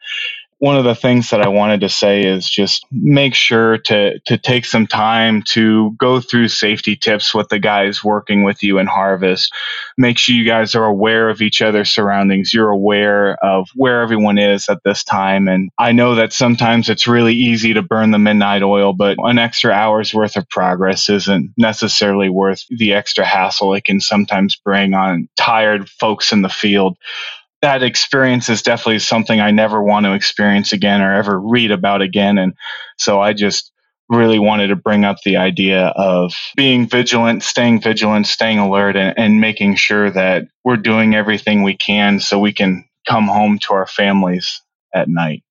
one 0.59 0.75
of 0.75 0.83
the 0.83 0.95
things 0.95 1.29
that 1.29 1.41
I 1.41 1.47
wanted 1.47 1.81
to 1.81 1.89
say 1.89 2.21
is 2.21 2.47
just 2.47 2.85
make 2.91 3.33
sure 3.33 3.77
to 3.79 4.19
to 4.19 4.37
take 4.37 4.65
some 4.65 4.87
time 4.87 5.41
to 5.53 5.91
go 5.97 6.19
through 6.19 6.49
safety 6.49 6.97
tips 6.97 7.33
with 7.33 7.47
the 7.47 7.59
guys 7.59 8.03
working 8.03 8.43
with 8.43 8.61
you 8.61 8.77
in 8.77 8.85
harvest. 8.85 9.53
Make 9.97 10.17
sure 10.17 10.35
you 10.35 10.45
guys 10.45 10.75
are 10.75 10.85
aware 10.85 11.29
of 11.29 11.41
each 11.41 11.61
other's 11.61 11.91
surroundings. 11.91 12.53
You're 12.53 12.69
aware 12.69 13.37
of 13.43 13.69
where 13.73 14.01
everyone 14.01 14.37
is 14.37 14.67
at 14.69 14.83
this 14.83 15.03
time. 15.03 15.47
And 15.47 15.71
I 15.79 15.93
know 15.93 16.15
that 16.15 16.33
sometimes 16.33 16.89
it's 16.89 17.07
really 17.07 17.35
easy 17.35 17.73
to 17.73 17.81
burn 17.81 18.11
the 18.11 18.19
midnight 18.19 18.61
oil, 18.63 18.91
but 18.93 19.17
an 19.19 19.39
extra 19.39 19.71
hour's 19.71 20.13
worth 20.13 20.35
of 20.35 20.49
progress 20.49 21.09
isn't 21.09 21.53
necessarily 21.57 22.29
worth 22.29 22.65
the 22.69 22.93
extra 22.93 23.25
hassle 23.25 23.73
it 23.73 23.85
can 23.85 24.01
sometimes 24.01 24.57
bring 24.57 24.93
on 24.93 25.29
tired 25.37 25.89
folks 25.89 26.33
in 26.33 26.41
the 26.41 26.49
field 26.49 26.97
that 27.61 27.83
experience 27.83 28.49
is 28.49 28.61
definitely 28.61 28.99
something 28.99 29.39
I 29.39 29.51
never 29.51 29.81
want 29.81 30.05
to 30.05 30.13
experience 30.13 30.71
again 30.73 31.01
or 31.01 31.13
ever 31.13 31.39
read 31.39 31.71
about 31.71 32.01
again. 32.01 32.37
And 32.37 32.53
so 32.97 33.19
I 33.19 33.33
just 33.33 33.71
really 34.07 34.39
wanted 34.39 34.67
to 34.67 34.75
bring 34.75 35.05
up 35.05 35.17
the 35.23 35.37
idea 35.37 35.87
of 35.87 36.33
being 36.55 36.87
vigilant, 36.87 37.43
staying 37.43 37.81
vigilant, 37.81 38.27
staying 38.27 38.57
alert, 38.57 38.95
and, 38.95 39.17
and 39.17 39.41
making 39.41 39.75
sure 39.75 40.09
that 40.09 40.45
we're 40.63 40.77
doing 40.77 41.13
everything 41.13 41.61
we 41.63 41.75
can 41.75 42.19
so 42.19 42.39
we 42.39 42.53
can 42.53 42.85
come 43.07 43.27
home 43.27 43.59
to 43.59 43.73
our 43.73 43.85
families 43.85 44.61
at 44.93 45.07
night. 45.07 45.43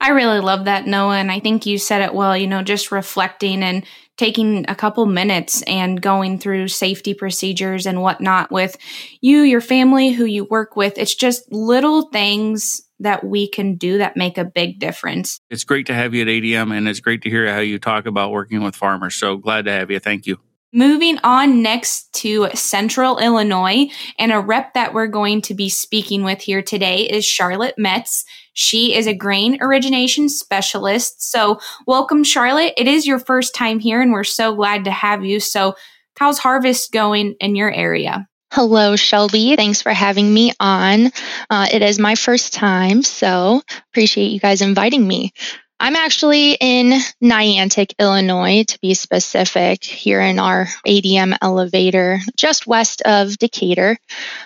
I 0.00 0.10
really 0.10 0.40
love 0.40 0.66
that, 0.66 0.86
Noah. 0.86 1.16
And 1.16 1.30
I 1.30 1.40
think 1.40 1.66
you 1.66 1.76
said 1.78 2.02
it 2.02 2.14
well, 2.14 2.36
you 2.36 2.46
know, 2.46 2.62
just 2.62 2.92
reflecting 2.92 3.62
and 3.62 3.84
taking 4.16 4.64
a 4.68 4.74
couple 4.74 5.06
minutes 5.06 5.62
and 5.62 6.00
going 6.00 6.38
through 6.38 6.68
safety 6.68 7.14
procedures 7.14 7.86
and 7.86 8.02
whatnot 8.02 8.50
with 8.50 8.76
you, 9.20 9.40
your 9.40 9.60
family, 9.60 10.10
who 10.10 10.24
you 10.24 10.44
work 10.44 10.76
with. 10.76 10.98
It's 10.98 11.14
just 11.14 11.50
little 11.52 12.02
things 12.10 12.82
that 13.00 13.24
we 13.24 13.48
can 13.48 13.76
do 13.76 13.98
that 13.98 14.16
make 14.16 14.38
a 14.38 14.44
big 14.44 14.80
difference. 14.80 15.40
It's 15.50 15.64
great 15.64 15.86
to 15.86 15.94
have 15.94 16.14
you 16.14 16.22
at 16.22 16.28
ADM 16.28 16.76
and 16.76 16.88
it's 16.88 17.00
great 17.00 17.22
to 17.22 17.30
hear 17.30 17.52
how 17.52 17.60
you 17.60 17.78
talk 17.78 18.06
about 18.06 18.32
working 18.32 18.62
with 18.62 18.74
farmers. 18.74 19.14
So 19.14 19.36
glad 19.36 19.66
to 19.66 19.72
have 19.72 19.90
you. 19.90 20.00
Thank 20.00 20.26
you. 20.26 20.38
Moving 20.72 21.18
on 21.24 21.62
next 21.62 22.12
to 22.20 22.50
Central 22.52 23.18
Illinois, 23.18 23.86
and 24.18 24.30
a 24.30 24.38
rep 24.38 24.74
that 24.74 24.92
we're 24.92 25.06
going 25.06 25.40
to 25.42 25.54
be 25.54 25.70
speaking 25.70 26.24
with 26.24 26.42
here 26.42 26.60
today 26.60 27.04
is 27.08 27.24
Charlotte 27.24 27.76
Metz. 27.78 28.26
She 28.52 28.94
is 28.94 29.06
a 29.06 29.14
grain 29.14 29.62
origination 29.62 30.28
specialist. 30.28 31.30
So, 31.30 31.58
welcome, 31.86 32.22
Charlotte. 32.22 32.74
It 32.76 32.86
is 32.86 33.06
your 33.06 33.18
first 33.18 33.54
time 33.54 33.78
here, 33.78 34.02
and 34.02 34.12
we're 34.12 34.24
so 34.24 34.54
glad 34.54 34.84
to 34.84 34.90
have 34.90 35.24
you. 35.24 35.40
So, 35.40 35.74
how's 36.18 36.38
harvest 36.38 36.92
going 36.92 37.36
in 37.40 37.56
your 37.56 37.72
area? 37.72 38.28
Hello, 38.52 38.94
Shelby. 38.94 39.56
Thanks 39.56 39.80
for 39.80 39.92
having 39.94 40.34
me 40.34 40.52
on. 40.60 41.06
Uh, 41.48 41.66
it 41.72 41.80
is 41.80 41.98
my 41.98 42.14
first 42.14 42.52
time, 42.52 43.02
so 43.02 43.62
appreciate 43.90 44.32
you 44.32 44.38
guys 44.38 44.60
inviting 44.60 45.08
me. 45.08 45.32
I'm 45.80 45.94
actually 45.94 46.54
in 46.54 47.00
Niantic, 47.22 47.94
Illinois, 48.00 48.64
to 48.64 48.78
be 48.80 48.94
specific, 48.94 49.84
here 49.84 50.20
in 50.20 50.40
our 50.40 50.66
ADM 50.86 51.36
elevator, 51.40 52.18
just 52.36 52.66
west 52.66 53.02
of 53.02 53.38
Decatur. 53.38 53.96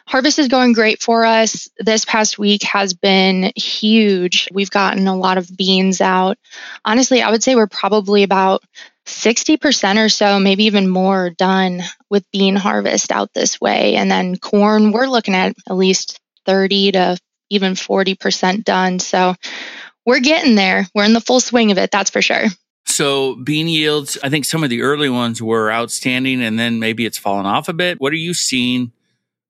Harvest 0.06 0.38
is 0.38 0.48
going 0.48 0.74
great 0.74 1.02
for 1.02 1.24
us. 1.24 1.68
This 1.78 2.04
past 2.04 2.38
week 2.38 2.62
has 2.64 2.92
been 2.92 3.50
huge. 3.56 4.48
We've 4.52 4.70
gotten 4.70 5.08
a 5.08 5.16
lot 5.16 5.38
of 5.38 5.56
beans 5.56 6.02
out. 6.02 6.36
Honestly, 6.84 7.22
I 7.22 7.30
would 7.30 7.42
say 7.42 7.54
we're 7.54 7.66
probably 7.66 8.24
about 8.24 8.62
60% 9.06 10.04
or 10.04 10.10
so, 10.10 10.38
maybe 10.38 10.64
even 10.64 10.86
more, 10.86 11.30
done 11.30 11.80
with 12.10 12.30
bean 12.30 12.56
harvest 12.56 13.10
out 13.10 13.32
this 13.32 13.58
way. 13.60 13.96
And 13.96 14.10
then 14.10 14.36
corn, 14.36 14.92
we're 14.92 15.06
looking 15.06 15.34
at 15.34 15.56
at 15.66 15.76
least 15.76 16.20
30 16.44 16.92
to 16.92 17.16
even 17.48 17.72
40% 17.72 18.64
done. 18.64 18.98
So 18.98 19.34
we're 20.06 20.20
getting 20.20 20.54
there. 20.54 20.86
We're 20.94 21.04
in 21.04 21.12
the 21.12 21.20
full 21.20 21.40
swing 21.40 21.70
of 21.70 21.78
it, 21.78 21.90
that's 21.90 22.10
for 22.10 22.22
sure. 22.22 22.46
So, 22.84 23.36
bean 23.36 23.68
yields, 23.68 24.18
I 24.22 24.28
think 24.28 24.44
some 24.44 24.64
of 24.64 24.70
the 24.70 24.82
early 24.82 25.08
ones 25.08 25.40
were 25.40 25.70
outstanding 25.70 26.42
and 26.42 26.58
then 26.58 26.78
maybe 26.80 27.06
it's 27.06 27.18
fallen 27.18 27.46
off 27.46 27.68
a 27.68 27.72
bit. 27.72 28.00
What 28.00 28.12
are 28.12 28.16
you 28.16 28.34
seeing 28.34 28.92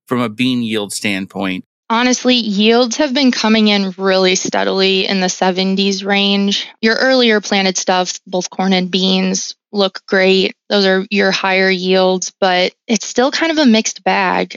from 0.05 0.21
a 0.21 0.29
bean 0.29 0.61
yield 0.61 0.93
standpoint? 0.93 1.65
Honestly, 1.89 2.35
yields 2.35 2.97
have 2.97 3.13
been 3.13 3.31
coming 3.31 3.67
in 3.67 3.93
really 3.97 4.35
steadily 4.35 5.05
in 5.05 5.19
the 5.19 5.27
70s 5.27 6.05
range. 6.05 6.67
Your 6.81 6.95
earlier 6.95 7.41
planted 7.41 7.77
stuff, 7.77 8.19
both 8.25 8.49
corn 8.49 8.73
and 8.73 8.89
beans, 8.89 9.55
look 9.71 10.01
great. 10.07 10.55
Those 10.69 10.85
are 10.85 11.05
your 11.09 11.31
higher 11.31 11.69
yields, 11.69 12.31
but 12.39 12.73
it's 12.87 13.05
still 13.05 13.31
kind 13.31 13.51
of 13.51 13.57
a 13.57 13.65
mixed 13.65 14.03
bag. 14.03 14.55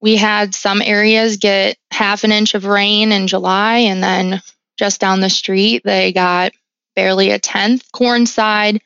We 0.00 0.16
had 0.16 0.54
some 0.54 0.80
areas 0.80 1.38
get 1.38 1.76
half 1.90 2.22
an 2.24 2.30
inch 2.30 2.54
of 2.54 2.64
rain 2.64 3.10
in 3.10 3.26
July 3.26 3.78
and 3.78 4.02
then 4.02 4.40
just 4.78 5.00
down 5.00 5.20
the 5.20 5.30
street. 5.30 5.82
They 5.84 6.12
got 6.12 6.52
barely 6.94 7.30
a 7.30 7.38
tenth. 7.38 7.82
Corn 7.92 8.26
side, 8.26 8.80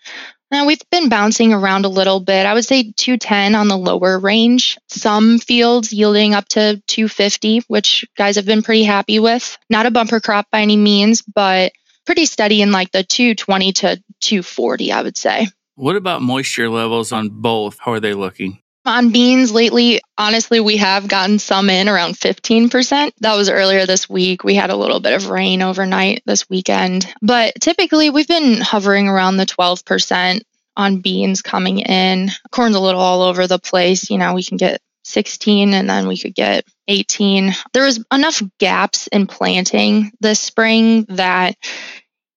now 0.53 0.67
we've 0.67 0.83
been 0.91 1.09
bouncing 1.09 1.55
around 1.55 1.87
a 1.87 1.89
little 1.89 2.21
bit. 2.21 2.45
I 2.45 2.53
would 2.53 2.67
say 2.67 2.93
210 2.95 3.55
on 3.55 3.69
the 3.69 3.77
lower 3.77 4.19
range. 4.19 4.77
Some 4.89 5.39
fields 5.39 5.95
yielding 5.95 6.35
up 6.35 6.47
to 6.49 6.83
250, 6.87 7.61
which 7.69 8.05
guys 8.19 8.37
have 8.37 8.45
been 8.45 8.63
pretty 8.63 8.85
happy 8.85 9.19
with. 9.19 9.57
Not 9.71 9.87
a 9.87 9.91
bumper 9.91 10.21
crop 10.21 10.49
by 10.53 10.61
any 10.61 10.77
means, 10.77 11.23
but 11.23 11.73
pretty 12.05 12.27
steady 12.27 12.61
in 12.61 12.71
like 12.71 12.93
the 12.93 13.03
220 13.03 13.73
to 13.73 14.03
240, 14.21 14.93
I 14.93 15.03
would 15.03 15.17
say. 15.17 15.49
What 15.77 15.97
about 15.97 16.21
moisture 16.21 16.69
levels 16.69 17.13
on 17.13 17.31
both? 17.31 17.79
How 17.79 17.93
are 17.93 18.01
they 18.01 18.13
looking? 18.13 18.62
On 18.85 19.13
beans 19.13 19.53
lately, 19.53 20.01
honestly, 20.19 20.59
we 20.59 20.79
have 20.79 21.07
gotten 21.07 21.39
some 21.39 21.71
in 21.71 21.89
around 21.89 22.15
15%. 22.15 23.13
That 23.21 23.37
was 23.37 23.49
earlier 23.49 23.87
this 23.87 24.09
week. 24.09 24.43
We 24.43 24.55
had 24.55 24.71
a 24.71 24.77
little 24.77 24.99
bit 24.99 25.15
of 25.15 25.31
rain 25.31 25.63
overnight 25.63 26.23
this 26.27 26.51
weekend, 26.51 27.07
but 27.23 27.55
typically 27.61 28.11
we've 28.11 28.27
been 28.27 28.61
hovering 28.61 29.09
around 29.09 29.37
the 29.37 29.47
12% 29.47 30.41
on 30.77 31.01
beans 31.01 31.43
coming 31.43 31.79
in. 31.79 32.31
Corn's 32.51 32.75
a 32.75 32.81
little 32.81 33.01
all 33.01 33.23
over 33.23 33.47
the 33.47 33.59
place. 33.59 34.11
You 34.11 34.19
know, 34.19 34.35
we 34.35 34.43
can 34.43 34.57
get 34.57 34.81
16 35.05 35.75
and 35.75 35.89
then 35.89 36.09
we 36.09 36.19
could 36.19 36.35
get 36.35 36.65
18. 36.89 37.53
There 37.73 37.85
was 37.85 38.05
enough 38.13 38.43
gaps 38.59 39.07
in 39.09 39.27
planting 39.27 40.13
this 40.21 40.41
spring 40.41 41.05
that 41.11 41.57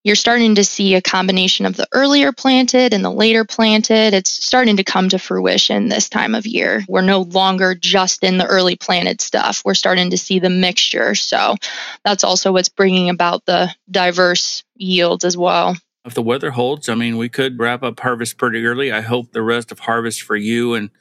you're 0.06 0.16
starting 0.16 0.54
to 0.54 0.64
see 0.64 0.94
a 0.94 1.02
combination 1.02 1.66
of 1.66 1.76
the 1.76 1.88
earlier 1.92 2.32
planted 2.32 2.94
and 2.94 3.04
the 3.04 3.12
later 3.12 3.44
planted. 3.44 4.14
It's 4.14 4.30
starting 4.30 4.78
to 4.78 4.84
come 4.84 5.10
to 5.10 5.18
fruition 5.18 5.90
this 5.90 6.08
time 6.10 6.36
of 6.36 6.46
year. 6.46 6.86
We're 6.88 7.02
no 7.02 7.22
longer 7.22 7.74
just 7.74 8.24
in 8.24 8.38
the 8.38 8.46
early 8.46 8.76
planted 8.76 9.20
stuff. 9.20 9.64
We're 9.66 9.74
starting 9.74 10.12
to 10.12 10.18
see 10.18 10.38
the 10.38 10.52
mixture. 10.52 11.16
So 11.16 11.56
that's 12.04 12.24
also 12.24 12.54
what's 12.54 12.70
bringing 12.70 13.10
about 13.10 13.46
the 13.48 13.74
diverse 13.90 14.64
yields 14.76 15.26
as 15.26 15.36
well. 15.36 15.76
If 16.06 16.14
the 16.14 16.22
weather 16.22 16.52
holds, 16.52 16.88
I 16.88 16.94
mean, 16.94 17.18
we 17.18 17.28
could 17.28 17.58
wrap 17.58 17.82
up 17.82 18.00
harvest 18.00 18.38
pretty 18.38 18.64
early. 18.64 18.92
I 18.92 19.02
hope 19.02 19.32
the 19.32 19.42
rest 19.42 19.72
of 19.72 19.80
harvest 19.80 20.22
for 20.22 20.36
you 20.36 20.76
and 20.76 20.92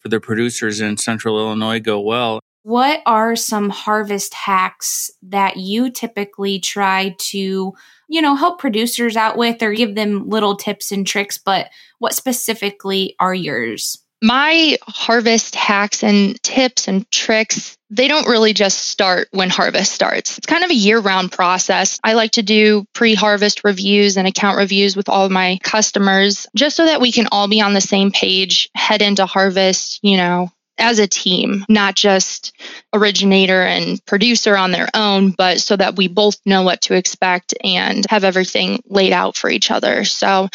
for 0.00 0.10
the 0.10 0.20
producers 0.20 0.78
in 0.78 0.98
central 0.98 1.38
Illinois 1.38 1.80
go 1.80 2.00
well. 2.00 2.40
What 2.62 3.02
are 3.06 3.34
some 3.36 3.70
harvest 3.70 4.34
hacks 4.34 5.10
that 5.22 5.56
you 5.56 5.90
typically 5.90 6.60
try 6.60 7.16
to 7.18 7.74
you 8.12 8.20
know, 8.20 8.36
help 8.36 8.58
producers 8.58 9.16
out 9.16 9.38
with 9.38 9.62
or 9.62 9.72
give 9.72 9.94
them 9.94 10.28
little 10.28 10.54
tips 10.54 10.92
and 10.92 11.06
tricks, 11.06 11.38
but 11.38 11.70
what 11.98 12.14
specifically 12.14 13.16
are 13.18 13.32
yours? 13.32 13.96
My 14.20 14.76
harvest 14.82 15.54
hacks 15.54 16.04
and 16.04 16.40
tips 16.42 16.88
and 16.88 17.10
tricks, 17.10 17.78
they 17.88 18.08
don't 18.08 18.28
really 18.28 18.52
just 18.52 18.90
start 18.90 19.28
when 19.30 19.48
harvest 19.48 19.92
starts. 19.92 20.36
It's 20.36 20.46
kind 20.46 20.62
of 20.62 20.70
a 20.70 20.74
year 20.74 21.00
round 21.00 21.32
process. 21.32 21.98
I 22.04 22.12
like 22.12 22.32
to 22.32 22.42
do 22.42 22.84
pre 22.92 23.14
harvest 23.14 23.64
reviews 23.64 24.18
and 24.18 24.28
account 24.28 24.58
reviews 24.58 24.94
with 24.94 25.08
all 25.08 25.24
of 25.24 25.32
my 25.32 25.58
customers 25.62 26.46
just 26.54 26.76
so 26.76 26.84
that 26.84 27.00
we 27.00 27.12
can 27.12 27.28
all 27.32 27.48
be 27.48 27.62
on 27.62 27.72
the 27.72 27.80
same 27.80 28.12
page, 28.12 28.68
head 28.74 29.00
into 29.00 29.24
harvest, 29.24 30.00
you 30.02 30.18
know, 30.18 30.52
as 30.78 30.98
a 30.98 31.06
team, 31.06 31.64
not 31.68 31.94
just 31.94 32.52
originator 32.92 33.62
and 33.62 34.04
producer 34.06 34.56
on 34.56 34.70
their 34.72 34.88
own, 34.94 35.30
but 35.30 35.60
so 35.60 35.76
that 35.76 35.96
we 35.96 36.08
both 36.08 36.38
know 36.46 36.62
what 36.62 36.82
to 36.82 36.94
expect 36.94 37.54
and 37.62 38.06
have 38.10 38.24
everything 38.24 38.82
laid 38.86 39.12
out 39.12 39.36
for 39.36 39.50
each 39.50 39.70
other. 39.70 40.04
So, 40.04 40.48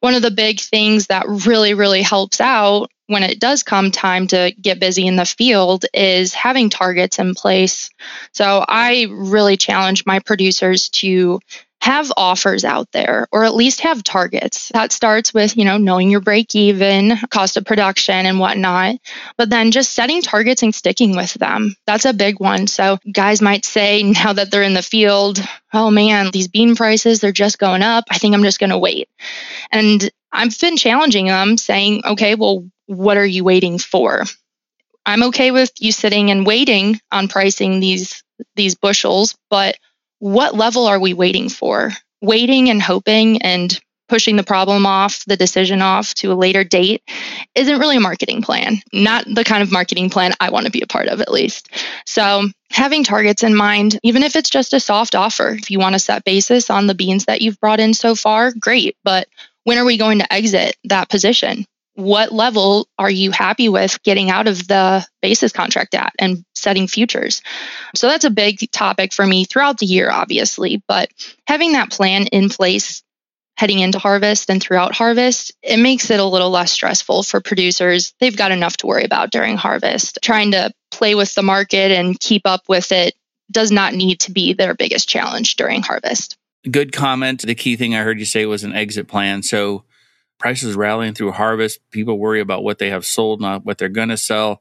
one 0.00 0.14
of 0.14 0.22
the 0.22 0.30
big 0.30 0.60
things 0.60 1.08
that 1.08 1.26
really, 1.28 1.74
really 1.74 2.02
helps 2.02 2.40
out 2.40 2.90
when 3.06 3.22
it 3.22 3.40
does 3.40 3.62
come 3.62 3.90
time 3.90 4.26
to 4.28 4.52
get 4.60 4.80
busy 4.80 5.06
in 5.06 5.16
the 5.16 5.26
field 5.26 5.84
is 5.92 6.32
having 6.32 6.70
targets 6.70 7.18
in 7.18 7.34
place. 7.34 7.90
So, 8.32 8.64
I 8.66 9.08
really 9.10 9.56
challenge 9.56 10.06
my 10.06 10.20
producers 10.20 10.88
to 10.90 11.40
have 11.84 12.10
offers 12.16 12.64
out 12.64 12.90
there 12.92 13.28
or 13.30 13.44
at 13.44 13.54
least 13.54 13.82
have 13.82 14.02
targets. 14.02 14.70
That 14.72 14.90
starts 14.90 15.34
with, 15.34 15.54
you 15.54 15.66
know, 15.66 15.76
knowing 15.76 16.08
your 16.08 16.22
break 16.22 16.54
even, 16.54 17.18
cost 17.28 17.58
of 17.58 17.66
production 17.66 18.24
and 18.24 18.40
whatnot, 18.40 18.96
but 19.36 19.50
then 19.50 19.70
just 19.70 19.92
setting 19.92 20.22
targets 20.22 20.62
and 20.62 20.74
sticking 20.74 21.14
with 21.14 21.34
them. 21.34 21.76
That's 21.86 22.06
a 22.06 22.14
big 22.14 22.40
one. 22.40 22.68
So 22.68 22.96
guys 23.12 23.42
might 23.42 23.66
say 23.66 24.02
now 24.24 24.32
that 24.32 24.50
they're 24.50 24.62
in 24.62 24.72
the 24.72 24.80
field, 24.80 25.44
oh 25.74 25.90
man, 25.90 26.30
these 26.30 26.48
bean 26.48 26.74
prices, 26.74 27.20
they're 27.20 27.32
just 27.32 27.58
going 27.58 27.82
up. 27.82 28.04
I 28.10 28.16
think 28.16 28.34
I'm 28.34 28.44
just 28.44 28.60
going 28.60 28.70
to 28.70 28.78
wait. 28.78 29.10
And 29.70 30.10
I've 30.32 30.58
been 30.58 30.78
challenging 30.78 31.26
them 31.26 31.58
saying, 31.58 32.00
okay, 32.06 32.34
well, 32.34 32.66
what 32.86 33.18
are 33.18 33.26
you 33.26 33.44
waiting 33.44 33.76
for? 33.76 34.24
I'm 35.04 35.24
okay 35.24 35.50
with 35.50 35.70
you 35.80 35.92
sitting 35.92 36.30
and 36.30 36.46
waiting 36.46 36.98
on 37.12 37.28
pricing 37.28 37.78
these 37.78 38.24
these 38.56 38.74
bushels, 38.74 39.36
but 39.50 39.76
what 40.18 40.54
level 40.54 40.86
are 40.86 41.00
we 41.00 41.14
waiting 41.14 41.48
for? 41.48 41.92
Waiting 42.22 42.70
and 42.70 42.80
hoping 42.80 43.42
and 43.42 43.78
pushing 44.08 44.36
the 44.36 44.42
problem 44.42 44.86
off, 44.86 45.24
the 45.26 45.36
decision 45.36 45.82
off 45.82 46.14
to 46.14 46.32
a 46.32 46.34
later 46.34 46.62
date 46.62 47.02
isn't 47.54 47.78
really 47.78 47.96
a 47.96 48.00
marketing 48.00 48.42
plan, 48.42 48.80
not 48.92 49.24
the 49.26 49.44
kind 49.44 49.62
of 49.62 49.72
marketing 49.72 50.10
plan 50.10 50.32
I 50.40 50.50
want 50.50 50.66
to 50.66 50.72
be 50.72 50.82
a 50.82 50.86
part 50.86 51.08
of, 51.08 51.20
at 51.20 51.32
least. 51.32 51.70
So, 52.06 52.48
having 52.70 53.04
targets 53.04 53.42
in 53.42 53.54
mind, 53.54 53.98
even 54.02 54.22
if 54.22 54.36
it's 54.36 54.50
just 54.50 54.74
a 54.74 54.80
soft 54.80 55.14
offer, 55.14 55.48
if 55.48 55.70
you 55.70 55.78
want 55.78 55.94
to 55.94 55.98
set 55.98 56.24
basis 56.24 56.70
on 56.70 56.86
the 56.86 56.94
beans 56.94 57.24
that 57.26 57.40
you've 57.40 57.60
brought 57.60 57.80
in 57.80 57.94
so 57.94 58.14
far, 58.14 58.52
great. 58.52 58.96
But 59.04 59.28
when 59.64 59.78
are 59.78 59.84
we 59.84 59.96
going 59.96 60.18
to 60.18 60.32
exit 60.32 60.76
that 60.84 61.08
position? 61.08 61.64
What 61.94 62.32
level 62.32 62.88
are 62.98 63.10
you 63.10 63.30
happy 63.30 63.68
with 63.68 64.02
getting 64.02 64.30
out 64.30 64.48
of 64.48 64.66
the 64.66 65.06
basis 65.22 65.52
contract 65.52 65.94
at 65.94 66.12
and 66.18 66.44
setting 66.54 66.88
futures? 66.88 67.40
So 67.94 68.08
that's 68.08 68.24
a 68.24 68.30
big 68.30 68.70
topic 68.72 69.12
for 69.12 69.26
me 69.26 69.44
throughout 69.44 69.78
the 69.78 69.86
year, 69.86 70.10
obviously, 70.10 70.82
but 70.88 71.10
having 71.46 71.72
that 71.72 71.90
plan 71.90 72.26
in 72.26 72.48
place 72.48 73.02
heading 73.56 73.78
into 73.78 73.98
harvest 73.98 74.50
and 74.50 74.60
throughout 74.60 74.94
harvest, 74.94 75.52
it 75.62 75.76
makes 75.76 76.10
it 76.10 76.18
a 76.18 76.24
little 76.24 76.50
less 76.50 76.72
stressful 76.72 77.22
for 77.22 77.40
producers. 77.40 78.12
They've 78.18 78.36
got 78.36 78.50
enough 78.50 78.76
to 78.78 78.86
worry 78.86 79.04
about 79.04 79.30
during 79.30 79.56
harvest. 79.56 80.18
Trying 80.22 80.52
to 80.52 80.72
play 80.90 81.14
with 81.14 81.34
the 81.34 81.42
market 81.42 81.92
and 81.92 82.18
keep 82.18 82.42
up 82.44 82.62
with 82.68 82.90
it 82.90 83.14
does 83.50 83.70
not 83.70 83.94
need 83.94 84.20
to 84.20 84.32
be 84.32 84.54
their 84.54 84.74
biggest 84.74 85.08
challenge 85.08 85.56
during 85.56 85.82
harvest. 85.82 86.36
Good 86.68 86.92
comment. 86.92 87.42
The 87.42 87.54
key 87.54 87.76
thing 87.76 87.94
I 87.94 88.02
heard 88.02 88.18
you 88.18 88.24
say 88.24 88.46
was 88.46 88.64
an 88.64 88.74
exit 88.74 89.06
plan. 89.06 89.42
So 89.42 89.84
prices 90.44 90.76
rallying 90.76 91.14
through 91.14 91.32
harvest, 91.32 91.80
people 91.90 92.18
worry 92.18 92.38
about 92.38 92.62
what 92.62 92.78
they 92.78 92.90
have 92.90 93.06
sold, 93.06 93.40
not 93.40 93.64
what 93.64 93.78
they're 93.78 93.88
going 93.88 94.10
to 94.10 94.16
sell. 94.18 94.60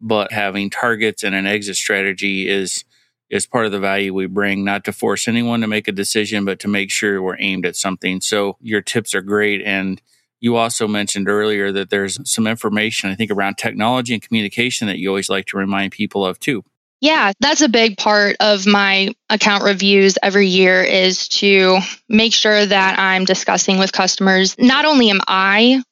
But 0.00 0.32
having 0.32 0.70
targets 0.70 1.22
and 1.22 1.34
an 1.34 1.44
exit 1.44 1.76
strategy 1.76 2.48
is 2.48 2.82
is 3.28 3.46
part 3.46 3.66
of 3.66 3.72
the 3.72 3.78
value 3.78 4.14
we 4.14 4.24
bring, 4.24 4.64
not 4.64 4.86
to 4.86 4.92
force 4.92 5.28
anyone 5.28 5.60
to 5.60 5.66
make 5.66 5.86
a 5.86 5.92
decision, 5.92 6.46
but 6.46 6.58
to 6.60 6.66
make 6.66 6.90
sure 6.90 7.20
we're 7.20 7.36
aimed 7.38 7.66
at 7.66 7.76
something. 7.76 8.22
So 8.22 8.56
your 8.62 8.80
tips 8.80 9.14
are 9.14 9.20
great. 9.20 9.60
And 9.66 10.00
you 10.40 10.56
also 10.56 10.88
mentioned 10.88 11.28
earlier 11.28 11.72
that 11.72 11.90
there's 11.90 12.18
some 12.24 12.46
information, 12.46 13.10
I 13.10 13.14
think, 13.14 13.30
around 13.30 13.58
technology 13.58 14.14
and 14.14 14.22
communication 14.22 14.86
that 14.86 14.96
you 14.96 15.10
always 15.10 15.28
like 15.28 15.44
to 15.48 15.58
remind 15.58 15.92
people 15.92 16.24
of 16.24 16.40
too. 16.40 16.64
Yeah, 17.00 17.32
that's 17.40 17.60
a 17.60 17.68
big 17.68 17.96
part 17.96 18.36
of 18.40 18.66
my 18.66 19.14
account 19.30 19.62
reviews 19.62 20.18
every 20.22 20.48
year 20.48 20.82
is 20.82 21.28
to 21.28 21.78
make 22.08 22.32
sure 22.34 22.66
that 22.66 22.98
I'm 22.98 23.24
discussing 23.24 23.78
with 23.78 23.92
customers. 23.92 24.56
Not 24.58 24.84
only 24.84 25.10
am 25.10 25.20
I 25.28 25.82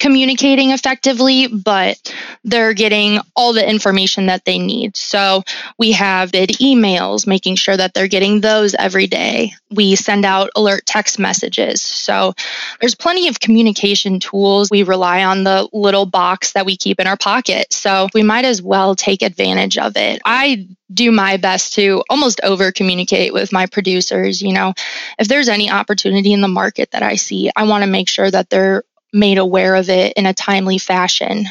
communicating 0.00 0.70
effectively, 0.70 1.46
but 1.46 2.12
they're 2.42 2.72
getting 2.72 3.20
all 3.36 3.52
the 3.52 3.68
information 3.68 4.26
that 4.26 4.44
they 4.46 4.58
need. 4.58 4.96
So 4.96 5.42
we 5.78 5.92
have 5.92 6.32
bid 6.32 6.50
emails, 6.60 7.26
making 7.26 7.56
sure 7.56 7.76
that 7.76 7.94
they're 7.94 8.08
getting 8.08 8.40
those 8.40 8.74
every 8.74 9.06
day. 9.06 9.52
We 9.70 9.94
send 9.94 10.24
out 10.24 10.50
alert 10.56 10.86
text 10.86 11.18
messages. 11.18 11.82
So 11.82 12.32
there's 12.80 12.94
plenty 12.94 13.28
of 13.28 13.38
communication 13.38 14.18
tools. 14.18 14.70
We 14.70 14.82
rely 14.82 15.22
on 15.22 15.44
the 15.44 15.68
little 15.72 16.06
box 16.06 16.52
that 16.52 16.66
we 16.66 16.76
keep 16.76 16.98
in 16.98 17.06
our 17.06 17.18
pocket. 17.18 17.72
So 17.72 18.08
we 18.14 18.22
might 18.22 18.46
as 18.46 18.62
well 18.62 18.96
take 18.96 19.22
advantage 19.22 19.76
of 19.76 19.96
it. 19.96 20.22
I 20.24 20.66
do 20.92 21.12
my 21.12 21.36
best 21.36 21.74
to 21.74 22.02
almost 22.08 22.40
over 22.42 22.72
communicate 22.72 23.32
with 23.32 23.52
my 23.52 23.66
producers. 23.66 24.42
You 24.42 24.52
know, 24.52 24.74
if 25.18 25.28
there's 25.28 25.48
any 25.48 25.70
opportunity 25.70 26.32
in 26.32 26.40
the 26.40 26.48
market 26.48 26.90
that 26.92 27.02
I 27.02 27.16
see, 27.16 27.50
I 27.54 27.64
want 27.64 27.84
to 27.84 27.90
make 27.90 28.08
sure 28.08 28.30
that 28.30 28.50
they're 28.50 28.82
made 29.12 29.38
aware 29.38 29.74
of 29.74 29.88
it 29.88 30.12
in 30.14 30.26
a 30.26 30.34
timely 30.34 30.78
fashion. 30.78 31.46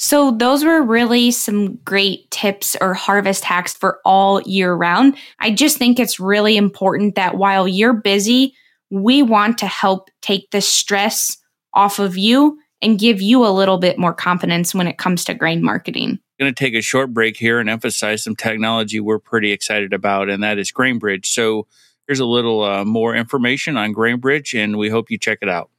So, 0.00 0.30
those 0.30 0.64
were 0.64 0.80
really 0.80 1.32
some 1.32 1.74
great 1.78 2.30
tips 2.30 2.76
or 2.80 2.94
harvest 2.94 3.44
hacks 3.44 3.74
for 3.74 3.98
all 4.04 4.40
year 4.42 4.72
round. 4.72 5.16
I 5.40 5.50
just 5.50 5.76
think 5.76 5.98
it's 5.98 6.20
really 6.20 6.56
important 6.56 7.16
that 7.16 7.36
while 7.36 7.66
you're 7.66 7.94
busy, 7.94 8.54
we 8.90 9.22
want 9.22 9.58
to 9.58 9.66
help 9.66 10.08
take 10.22 10.52
the 10.52 10.60
stress 10.60 11.36
off 11.74 11.98
of 11.98 12.16
you 12.16 12.60
and 12.80 12.98
give 12.98 13.20
you 13.20 13.44
a 13.44 13.50
little 13.50 13.78
bit 13.78 13.98
more 13.98 14.14
confidence 14.14 14.72
when 14.72 14.86
it 14.86 14.98
comes 14.98 15.24
to 15.24 15.34
grain 15.34 15.64
marketing. 15.64 16.10
I'm 16.10 16.44
going 16.44 16.54
to 16.54 16.64
take 16.64 16.74
a 16.74 16.80
short 16.80 17.12
break 17.12 17.36
here 17.36 17.58
and 17.58 17.68
emphasize 17.68 18.22
some 18.22 18.36
technology 18.36 19.00
we're 19.00 19.18
pretty 19.18 19.50
excited 19.50 19.92
about, 19.92 20.30
and 20.30 20.44
that 20.44 20.58
is 20.58 20.70
GrainBridge. 20.70 21.26
So, 21.26 21.66
here's 22.06 22.20
a 22.20 22.24
little 22.24 22.62
uh, 22.62 22.84
more 22.84 23.16
information 23.16 23.76
on 23.76 23.92
GrainBridge, 23.92 24.56
and 24.56 24.78
we 24.78 24.90
hope 24.90 25.10
you 25.10 25.18
check 25.18 25.38
it 25.42 25.48
out. 25.48 25.70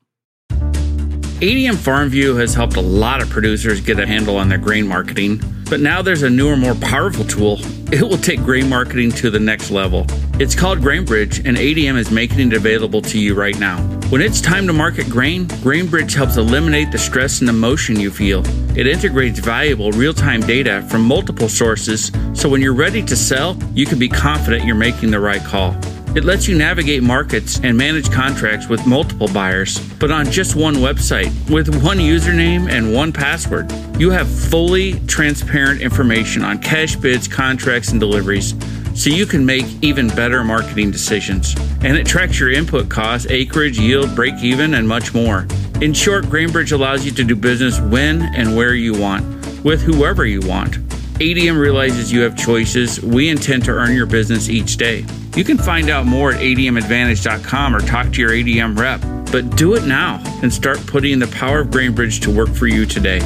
ADM 1.42 1.76
FarmView 1.76 2.38
has 2.38 2.54
helped 2.54 2.76
a 2.76 2.82
lot 2.82 3.22
of 3.22 3.30
producers 3.30 3.80
get 3.80 3.98
a 3.98 4.06
handle 4.06 4.36
on 4.36 4.50
their 4.50 4.58
grain 4.58 4.86
marketing, 4.86 5.42
but 5.70 5.80
now 5.80 6.02
there's 6.02 6.24
a 6.24 6.30
newer, 6.30 6.58
more 6.58 6.76
powerful 6.76 7.24
tool. 7.24 7.58
It 7.94 8.02
will 8.02 8.18
take 8.18 8.42
grain 8.42 8.68
marketing 8.68 9.12
to 9.12 9.30
the 9.30 9.40
next 9.40 9.72
level. 9.72 10.06
It's 10.34 10.54
called 10.54 10.80
GrainBridge, 10.80 11.46
and 11.46 11.56
ADM 11.56 11.96
is 11.96 12.12
making 12.12 12.52
it 12.52 12.54
available 12.58 13.02
to 13.04 13.18
you 13.18 13.36
right 13.36 13.58
now. 13.58 13.78
When 14.10 14.22
it's 14.22 14.42
time 14.42 14.68
to 14.68 14.74
market 14.74 15.10
grain, 15.10 15.46
GrainBridge 15.64 16.14
helps 16.14 16.36
eliminate 16.36 16.92
the 16.92 16.98
stress 16.98 17.40
and 17.40 17.50
emotion 17.50 17.98
you 17.98 18.12
feel. 18.12 18.44
It 18.78 18.86
integrates 18.86 19.40
valuable 19.40 19.94
real 19.94 20.14
time 20.14 20.42
data 20.42 20.86
from 20.90 21.06
multiple 21.06 21.48
sources, 21.48 22.12
so 22.34 22.50
when 22.50 22.62
you're 22.62 22.74
ready 22.74 23.02
to 23.04 23.16
sell, 23.16 23.58
you 23.74 23.86
can 23.86 23.98
be 23.98 24.10
confident 24.10 24.66
you're 24.66 24.76
making 24.76 25.12
the 25.12 25.22
right 25.22 25.44
call. 25.46 25.74
It 26.16 26.26
lets 26.26 26.48
you 26.48 26.58
navigate 26.58 27.04
markets 27.04 27.60
and 27.62 27.78
manage 27.78 28.12
contracts 28.12 28.68
with 28.68 28.86
multiple 28.88 29.28
buyers, 29.28 29.78
but 30.00 30.10
on 30.10 30.26
just 30.32 30.56
one 30.56 30.76
website 30.76 31.30
with 31.52 31.70
one 31.84 32.00
username 32.00 32.68
and 32.68 32.94
one 32.94 33.14
password. 33.14 33.72
You 34.00 34.10
have 34.10 34.28
fully 34.28 35.00
transparent 35.02 35.82
information 35.82 36.44
on 36.44 36.58
cash 36.60 36.96
bids, 36.96 37.28
contracts, 37.28 37.92
and 37.92 38.00
deliveries 38.00 38.56
so 38.96 39.12
you 39.12 39.28
can 39.28 39.46
make 39.46 39.66
even 39.84 40.08
better 40.10 40.44
marketing 40.44 40.90
decisions. 40.90 41.56
And 41.84 41.96
it 41.96 42.08
tracks 42.08 42.40
your 42.40 42.52
input 42.52 42.90
costs, 42.90 43.28
acreage, 43.30 43.78
yield, 43.78 44.16
break 44.16 44.34
even, 44.42 44.74
and 44.74 44.88
much 44.88 45.14
more. 45.14 45.46
In 45.80 45.94
short, 45.94 46.26
Grainbridge 46.26 46.72
allows 46.72 47.06
you 47.06 47.12
to 47.12 47.24
do 47.24 47.36
business 47.36 47.80
when 47.80 48.24
and 48.36 48.56
where 48.56 48.74
you 48.74 48.94
want, 48.94 49.24
with 49.64 49.82
whoever 49.82 50.26
you 50.26 50.42
want. 50.42 50.89
ADM 51.20 51.60
realizes 51.60 52.14
you 52.14 52.22
have 52.22 52.38
choices. 52.38 53.02
We 53.02 53.28
intend 53.28 53.66
to 53.66 53.72
earn 53.72 53.94
your 53.94 54.06
business 54.06 54.48
each 54.48 54.78
day. 54.78 55.06
You 55.36 55.44
can 55.44 55.58
find 55.58 55.90
out 55.90 56.06
more 56.06 56.32
at 56.32 56.40
admadvantage.com 56.40 57.76
or 57.76 57.82
talk 57.82 58.14
to 58.14 58.22
your 58.22 58.30
ADM 58.30 58.80
rep, 58.80 59.02
but 59.30 59.58
do 59.58 59.76
it 59.76 59.84
now 59.84 60.24
and 60.42 60.54
start 60.54 60.80
putting 60.88 61.20
the 61.20 61.28
power 61.28 61.60
of 61.60 61.68
GrainBridge 61.68 62.22
to 62.22 62.32
work 62.32 62.48
for 62.48 62.68
you 62.68 62.86
today. 62.86 63.20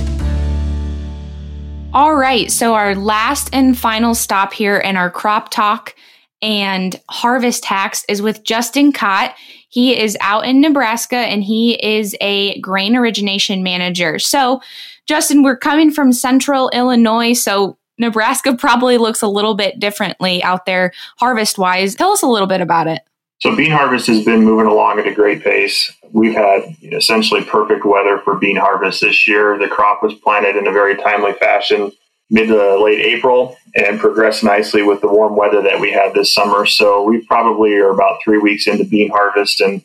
All 1.94 2.16
right, 2.16 2.52
so 2.52 2.74
our 2.74 2.96
last 2.96 3.52
and 3.54 3.78
final 3.78 4.16
stop 4.16 4.54
here 4.54 4.80
in 4.80 4.98
our 4.98 5.12
crop 5.12 5.52
talk 5.52 5.94
and 6.42 7.00
harvest 7.12 7.64
hacks 7.64 8.06
is 8.10 8.24
with 8.24 8.44
Justin 8.44 8.92
Kott. 8.92 9.36
He 9.70 9.96
is 9.96 10.18
out 10.20 10.48
in 10.48 10.62
Nebraska 10.62 11.18
and 11.18 11.44
he 11.44 11.76
is 11.76 12.16
a 12.22 12.60
grain 12.60 12.96
origination 12.96 13.62
manager. 13.62 14.18
So, 14.18 14.62
Justin, 15.06 15.44
we're 15.44 15.58
coming 15.58 15.92
from 15.92 16.12
central 16.12 16.70
Illinois, 16.72 17.34
so 17.34 17.78
Nebraska 18.04 18.56
probably 18.56 18.98
looks 18.98 19.22
a 19.22 19.28
little 19.28 19.56
bit 19.56 19.80
differently 19.80 20.44
out 20.44 20.66
there 20.66 20.92
harvest 21.18 21.58
wise. 21.58 21.96
Tell 21.96 22.12
us 22.12 22.22
a 22.22 22.28
little 22.28 22.48
bit 22.48 22.62
about 22.62 22.88
it. 22.88 23.02
So, 23.40 23.56
bean 23.56 23.72
harvest 23.72 24.08
has 24.08 24.24
been 24.24 24.46
moving 24.46 24.68
along 24.68 25.00
at 25.00 25.08
a 25.08 25.14
great 25.14 25.44
pace. 25.44 25.92
We've 26.12 26.34
had 26.34 26.64
essentially 26.84 27.44
perfect 27.44 27.86
weather 27.86 28.20
for 28.20 28.36
bean 28.36 28.56
harvest 28.56 29.02
this 29.02 29.28
year. 29.28 29.58
The 29.58 29.68
crop 29.68 30.04
was 30.04 30.14
planted 30.14 30.56
in 30.56 30.68
a 30.68 30.72
very 30.72 30.96
timely 30.96 31.34
fashion 31.34 31.92
mid 32.30 32.48
to 32.48 32.82
late 32.82 33.04
April 33.06 33.58
and 33.76 34.00
progressed 34.00 34.44
nicely 34.44 34.82
with 34.82 35.02
the 35.02 35.10
warm 35.10 35.36
weather 35.36 35.62
that 35.62 35.80
we 35.80 35.92
had 35.92 36.14
this 36.14 36.34
summer. 36.34 36.66
So, 36.66 37.04
we 37.04 37.26
probably 37.26 37.74
are 37.76 37.90
about 37.90 38.20
three 38.24 38.38
weeks 38.38 38.68
into 38.68 38.86
bean 38.86 39.10
harvest 39.10 39.60
and 39.60 39.84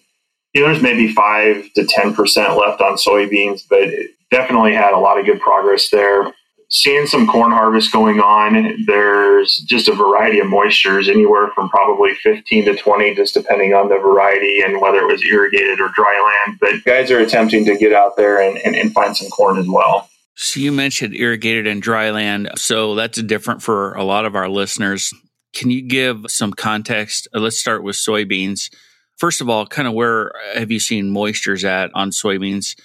you 0.54 0.62
know, 0.62 0.68
there's 0.68 0.82
maybe 0.82 1.12
five 1.12 1.70
to 1.74 1.82
10% 1.82 2.16
left 2.58 2.80
on 2.80 2.96
soybeans, 2.96 3.62
but 3.68 3.90
definitely 4.30 4.74
had 4.74 4.94
a 4.94 4.98
lot 4.98 5.18
of 5.18 5.26
good 5.26 5.40
progress 5.40 5.90
there 5.90 6.32
seeing 6.68 7.06
some 7.06 7.26
corn 7.26 7.50
harvest 7.50 7.92
going 7.92 8.20
on. 8.20 8.84
There's 8.86 9.56
just 9.66 9.88
a 9.88 9.94
variety 9.94 10.38
of 10.38 10.46
moistures, 10.46 11.08
anywhere 11.08 11.48
from 11.54 11.68
probably 11.68 12.14
15 12.14 12.66
to 12.66 12.76
20, 12.76 13.14
just 13.14 13.34
depending 13.34 13.74
on 13.74 13.88
the 13.88 13.98
variety 13.98 14.60
and 14.62 14.80
whether 14.80 14.98
it 14.98 15.06
was 15.06 15.24
irrigated 15.24 15.80
or 15.80 15.88
dry 15.94 16.42
land. 16.46 16.58
But 16.60 16.84
guys 16.84 17.10
are 17.10 17.18
attempting 17.18 17.64
to 17.66 17.76
get 17.76 17.92
out 17.92 18.16
there 18.16 18.40
and, 18.40 18.58
and, 18.58 18.76
and 18.76 18.92
find 18.92 19.16
some 19.16 19.28
corn 19.30 19.58
as 19.58 19.66
well. 19.66 20.08
So 20.34 20.60
you 20.60 20.70
mentioned 20.70 21.16
irrigated 21.16 21.66
and 21.66 21.82
dry 21.82 22.10
land. 22.10 22.50
So 22.56 22.94
that's 22.94 23.20
different 23.22 23.62
for 23.62 23.94
a 23.94 24.04
lot 24.04 24.24
of 24.24 24.36
our 24.36 24.48
listeners. 24.48 25.12
Can 25.52 25.70
you 25.70 25.82
give 25.82 26.26
some 26.28 26.52
context? 26.52 27.26
Uh, 27.34 27.40
let's 27.40 27.58
start 27.58 27.82
with 27.82 27.96
soybeans. 27.96 28.70
First 29.16 29.40
of 29.40 29.48
all, 29.48 29.66
kind 29.66 29.88
of 29.88 29.94
where 29.94 30.30
have 30.54 30.70
you 30.70 30.78
seen 30.78 31.12
moistures 31.12 31.64
at 31.64 31.90
on 31.94 32.10
soybeans? 32.10 32.76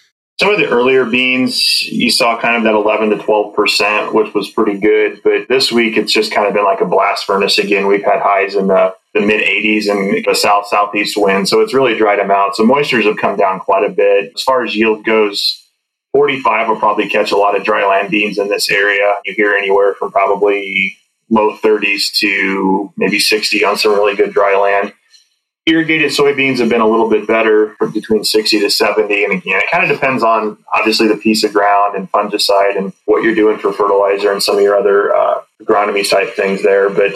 Some 0.43 0.51
of 0.51 0.60
the 0.60 0.67
earlier 0.67 1.06
beans, 1.06 1.84
you 1.84 2.12
saw 2.12 2.38
kind 2.38 2.58
of 2.58 2.63
that 2.63 2.73
11 2.73 3.12
to 3.12 3.15
12%, 3.15 4.13
which 4.13 4.34
was 4.34 4.49
pretty 4.49 4.77
good. 4.77 5.21
But 5.23 5.47
this 5.47 5.71
week, 5.71 5.95
it's 5.95 6.12
just 6.12 6.34
kind 6.34 6.45
of 6.45 6.53
been 6.53 6.65
like 6.65 6.82
a 6.82 6.86
blast 6.86 7.23
furnace 7.23 7.58
again. 7.58 7.88
We've 7.88 8.03
had 8.03 8.19
highs 8.19 8.56
in 8.56 8.67
the, 8.67 8.93
the 9.13 9.21
mid 9.21 9.39
80s 9.39 9.89
and 9.89 10.21
the 10.25 10.36
south 10.36 10.67
southeast 10.67 11.15
wind. 11.15 11.47
So 11.47 11.62
it's 11.62 11.73
really 11.73 11.97
dried 11.97 12.19
them 12.19 12.29
out. 12.29 12.58
So 12.58 12.65
moistures 12.65 13.06
have 13.06 13.15
come 13.15 13.38
down 13.38 13.62
quite 13.62 13.89
a 13.89 13.93
bit. 13.93 14.34
As 14.36 14.43
far 14.43 14.65
as 14.65 14.75
yield 14.75 15.06
goes, 15.06 15.65
45 16.12 16.67
will 16.67 16.75
probably 16.75 17.08
catch 17.08 17.32
a 17.32 17.38
lot 17.38 17.56
of 17.56 17.63
dry 17.63 17.88
land 17.88 18.12
beans 18.12 18.38
in 18.38 18.49
this 18.49 18.69
area. 18.69 19.15
You 19.23 19.34
hear 19.36 19.53
anywhere 19.53 19.93
from 19.93 20.12
probably 20.12 20.97
low 21.29 21.56
30s 21.56 22.12
to 22.19 22.91
maybe 22.97 23.17
60 23.17 23.63
on 23.63 23.77
some 23.77 23.93
really 23.93 24.17
good 24.17 24.34
dry 24.34 24.58
land. 24.58 24.91
Irrigated 25.65 26.12
soybeans 26.12 26.60
have 26.60 26.67
been 26.67 26.82
a 26.82 26.88
little 26.88 27.10
bit 27.10 27.26
better 27.26 27.76
between 27.93 28.26
60 28.26 28.60
to 28.60 28.69
70. 28.69 29.23
And 29.23 29.34
again, 29.34 29.62
it 29.62 29.71
kind 29.71 29.84
of 29.84 29.89
depends 29.89 30.21
on 30.21 30.58
obviously 30.73 31.08
the 31.08 31.15
piece 31.15 31.43
of 31.45 31.54
ground 31.54 31.95
and 31.95 32.12
fungicide 32.12 32.78
and 32.78 32.91
what 33.06 33.23
you're 33.23 33.36
doing 33.36 33.58
for 33.58 33.71
fertilizer 33.71 34.34
and 34.34 34.43
some 34.43 34.58
of 34.58 34.62
your 34.62 34.78
other 34.78 35.15
uh, 35.15 35.41
agronomy 35.62 36.08
type 36.10 36.36
things 36.36 36.63
there. 36.63 36.89
But 36.89 37.13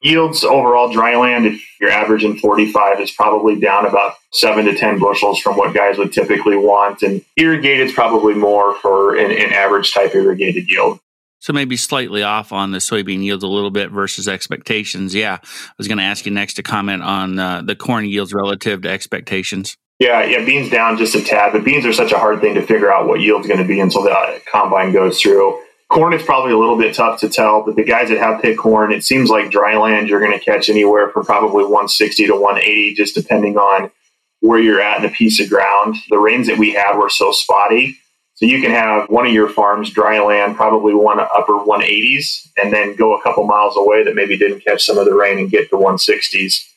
yields 0.00 0.42
overall 0.42 0.90
dry 0.90 1.16
land, 1.16 1.46
if 1.46 1.62
you're 1.80 1.90
averaging 1.90 2.38
45, 2.38 3.00
is 3.00 3.10
probably 3.10 3.60
down 3.60 3.86
about 3.86 4.14
seven 4.32 4.64
to 4.64 4.74
10 4.74 4.98
bushels 4.98 5.38
from 5.38 5.56
what 5.56 5.74
guys 5.74 5.98
would 5.98 6.12
typically 6.12 6.56
want. 6.56 7.02
And 7.02 7.22
irrigated 7.36 7.88
is 7.88 7.94
probably 7.94 8.34
more 8.34 8.74
for 8.76 9.16
an, 9.16 9.30
an 9.30 9.52
average 9.52 9.92
type 9.92 10.14
irrigated 10.14 10.68
yield. 10.68 10.98
So 11.42 11.52
maybe 11.52 11.76
slightly 11.76 12.22
off 12.22 12.52
on 12.52 12.70
the 12.70 12.78
soybean 12.78 13.24
yields 13.24 13.42
a 13.42 13.48
little 13.48 13.72
bit 13.72 13.90
versus 13.90 14.28
expectations. 14.28 15.12
Yeah, 15.12 15.38
I 15.42 15.72
was 15.76 15.88
going 15.88 15.98
to 15.98 16.04
ask 16.04 16.24
you 16.24 16.30
next 16.30 16.54
to 16.54 16.62
comment 16.62 17.02
on 17.02 17.36
uh, 17.36 17.62
the 17.62 17.74
corn 17.74 18.04
yields 18.04 18.32
relative 18.32 18.82
to 18.82 18.88
expectations. 18.88 19.76
Yeah, 19.98 20.22
yeah, 20.24 20.44
beans 20.44 20.70
down 20.70 20.98
just 20.98 21.16
a 21.16 21.20
tad, 21.20 21.52
but 21.52 21.64
beans 21.64 21.84
are 21.84 21.92
such 21.92 22.12
a 22.12 22.18
hard 22.18 22.40
thing 22.40 22.54
to 22.54 22.62
figure 22.62 22.92
out 22.92 23.08
what 23.08 23.20
yield's 23.20 23.48
going 23.48 23.58
to 23.58 23.66
be 23.66 23.80
until 23.80 24.04
the 24.04 24.40
combine 24.52 24.92
goes 24.92 25.20
through. 25.20 25.60
Corn 25.88 26.12
is 26.12 26.22
probably 26.22 26.52
a 26.52 26.58
little 26.58 26.78
bit 26.78 26.94
tough 26.94 27.18
to 27.20 27.28
tell, 27.28 27.64
but 27.64 27.74
the 27.74 27.82
guys 27.82 28.08
that 28.10 28.18
have 28.18 28.40
picked 28.40 28.60
corn, 28.60 28.92
it 28.92 29.02
seems 29.02 29.28
like 29.28 29.50
dry 29.50 29.76
land 29.76 30.08
you're 30.08 30.20
going 30.20 30.38
to 30.38 30.44
catch 30.44 30.68
anywhere 30.68 31.10
from 31.10 31.24
probably 31.24 31.64
160 31.64 32.28
to 32.28 32.34
180, 32.34 32.94
just 32.94 33.16
depending 33.16 33.58
on 33.58 33.90
where 34.38 34.60
you're 34.60 34.80
at 34.80 35.00
in 35.00 35.10
a 35.10 35.12
piece 35.12 35.40
of 35.40 35.48
ground. 35.48 35.96
The 36.08 36.18
rains 36.18 36.46
that 36.46 36.58
we 36.58 36.72
had 36.72 36.96
were 36.96 37.10
so 37.10 37.32
spotty 37.32 37.98
so 38.42 38.48
you 38.48 38.60
can 38.60 38.72
have 38.72 39.08
one 39.08 39.24
of 39.24 39.32
your 39.32 39.48
farms 39.48 39.90
dry 39.90 40.18
land, 40.18 40.56
probably 40.56 40.94
one 40.94 41.20
upper 41.20 41.52
180s, 41.52 42.48
and 42.56 42.72
then 42.72 42.96
go 42.96 43.16
a 43.16 43.22
couple 43.22 43.46
miles 43.46 43.76
away 43.76 44.02
that 44.02 44.16
maybe 44.16 44.36
didn't 44.36 44.64
catch 44.64 44.84
some 44.84 44.98
of 44.98 45.04
the 45.04 45.14
rain 45.14 45.38
and 45.38 45.48
get 45.48 45.70
to 45.70 45.76
160s. 45.76 46.68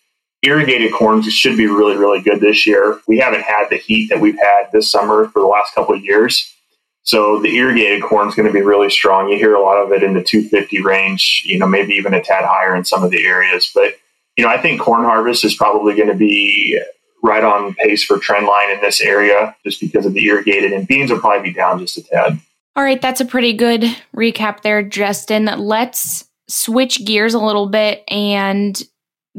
Irrigated 0.43 0.93
corn 0.93 1.23
should 1.23 1.57
be 1.57 1.65
really, 1.65 1.97
really 1.97 2.21
good 2.21 2.39
this 2.39 2.67
year. 2.67 2.99
We 3.07 3.17
haven't 3.17 3.41
had 3.41 3.69
the 3.71 3.77
heat 3.77 4.09
that 4.09 4.21
we've 4.21 4.37
had 4.37 4.71
this 4.71 4.91
summer 4.91 5.27
for 5.29 5.39
the 5.39 5.47
last 5.47 5.73
couple 5.73 5.95
of 5.95 6.03
years. 6.03 6.53
So 7.01 7.41
the 7.41 7.55
irrigated 7.55 8.03
corn 8.03 8.29
is 8.29 8.35
going 8.35 8.47
to 8.47 8.53
be 8.53 8.61
really 8.61 8.91
strong. 8.91 9.29
You 9.29 9.37
hear 9.37 9.55
a 9.55 9.63
lot 9.63 9.83
of 9.83 9.91
it 9.91 10.03
in 10.03 10.13
the 10.13 10.23
250 10.23 10.83
range, 10.83 11.41
you 11.47 11.57
know, 11.57 11.65
maybe 11.65 11.93
even 11.95 12.13
a 12.13 12.21
tad 12.21 12.45
higher 12.45 12.75
in 12.75 12.85
some 12.85 13.03
of 13.03 13.09
the 13.09 13.25
areas. 13.25 13.71
But, 13.73 13.95
you 14.37 14.43
know, 14.43 14.51
I 14.51 14.61
think 14.61 14.81
corn 14.81 15.03
harvest 15.03 15.43
is 15.43 15.55
probably 15.55 15.95
going 15.95 16.09
to 16.09 16.15
be 16.15 16.79
right 17.25 17.43
on 17.43 17.73
pace 17.75 18.03
for 18.03 18.19
trend 18.19 18.45
line 18.45 18.71
in 18.71 18.81
this 18.81 19.01
area 19.01 19.55
just 19.65 19.79
because 19.81 20.05
of 20.05 20.13
the 20.13 20.25
irrigated, 20.25 20.71
and 20.71 20.87
beans 20.87 21.11
will 21.11 21.19
probably 21.19 21.49
be 21.49 21.53
down 21.53 21.79
just 21.79 21.97
a 21.97 22.03
tad. 22.03 22.39
All 22.75 22.83
right, 22.83 23.01
that's 23.01 23.21
a 23.21 23.25
pretty 23.25 23.53
good 23.53 23.83
recap 24.15 24.61
there, 24.61 24.83
Justin. 24.83 25.45
Let's 25.57 26.25
switch 26.47 27.03
gears 27.05 27.33
a 27.33 27.39
little 27.39 27.67
bit 27.67 28.03
and 28.09 28.81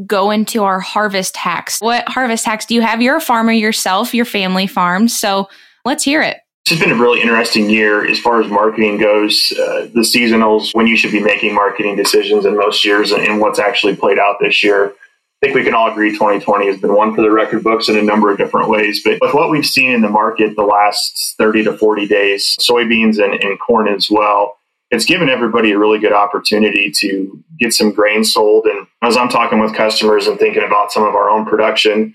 go 0.06 0.30
into 0.30 0.64
our 0.64 0.80
harvest 0.80 1.36
hacks. 1.36 1.80
What 1.80 2.08
harvest 2.08 2.44
hacks 2.44 2.66
do 2.66 2.74
you 2.74 2.82
have? 2.82 3.00
You're 3.00 3.16
a 3.16 3.20
farmer 3.20 3.52
yourself, 3.52 4.14
your 4.14 4.24
family 4.24 4.66
farms, 4.66 5.18
so 5.18 5.48
let's 5.84 6.04
hear 6.04 6.22
it. 6.22 6.38
It's 6.68 6.80
been 6.80 6.90
a 6.90 6.96
really 6.96 7.20
interesting 7.20 7.70
year 7.70 8.04
as 8.04 8.18
far 8.18 8.40
as 8.40 8.50
marketing 8.50 8.98
goes. 8.98 9.52
Uh, 9.52 9.88
the 9.94 10.00
seasonals, 10.00 10.74
when 10.74 10.88
you 10.88 10.96
should 10.96 11.12
be 11.12 11.20
making 11.20 11.54
marketing 11.54 11.94
decisions 11.94 12.44
in 12.44 12.56
most 12.56 12.84
years, 12.84 13.12
and 13.12 13.40
what's 13.40 13.60
actually 13.60 13.94
played 13.94 14.18
out 14.18 14.38
this 14.40 14.64
year. 14.64 14.92
Think 15.46 15.54
we 15.54 15.62
can 15.62 15.74
all 15.74 15.88
agree 15.88 16.10
2020 16.10 16.66
has 16.66 16.80
been 16.80 16.92
one 16.92 17.14
for 17.14 17.22
the 17.22 17.30
record 17.30 17.62
books 17.62 17.88
in 17.88 17.96
a 17.96 18.02
number 18.02 18.32
of 18.32 18.36
different 18.36 18.68
ways. 18.68 19.00
But 19.04 19.18
with 19.20 19.32
what 19.32 19.48
we've 19.48 19.64
seen 19.64 19.92
in 19.92 20.00
the 20.00 20.08
market 20.08 20.56
the 20.56 20.64
last 20.64 21.36
30 21.38 21.62
to 21.62 21.78
40 21.78 22.08
days, 22.08 22.56
soybeans 22.60 23.22
and, 23.22 23.40
and 23.40 23.56
corn 23.60 23.86
as 23.86 24.10
well, 24.10 24.58
it's 24.90 25.04
given 25.04 25.28
everybody 25.28 25.70
a 25.70 25.78
really 25.78 26.00
good 26.00 26.12
opportunity 26.12 26.90
to 26.96 27.44
get 27.60 27.72
some 27.72 27.92
grain 27.92 28.24
sold. 28.24 28.66
And 28.66 28.88
as 29.02 29.16
I'm 29.16 29.28
talking 29.28 29.60
with 29.60 29.72
customers 29.72 30.26
and 30.26 30.36
thinking 30.36 30.64
about 30.64 30.90
some 30.90 31.04
of 31.04 31.14
our 31.14 31.30
own 31.30 31.46
production, 31.46 32.12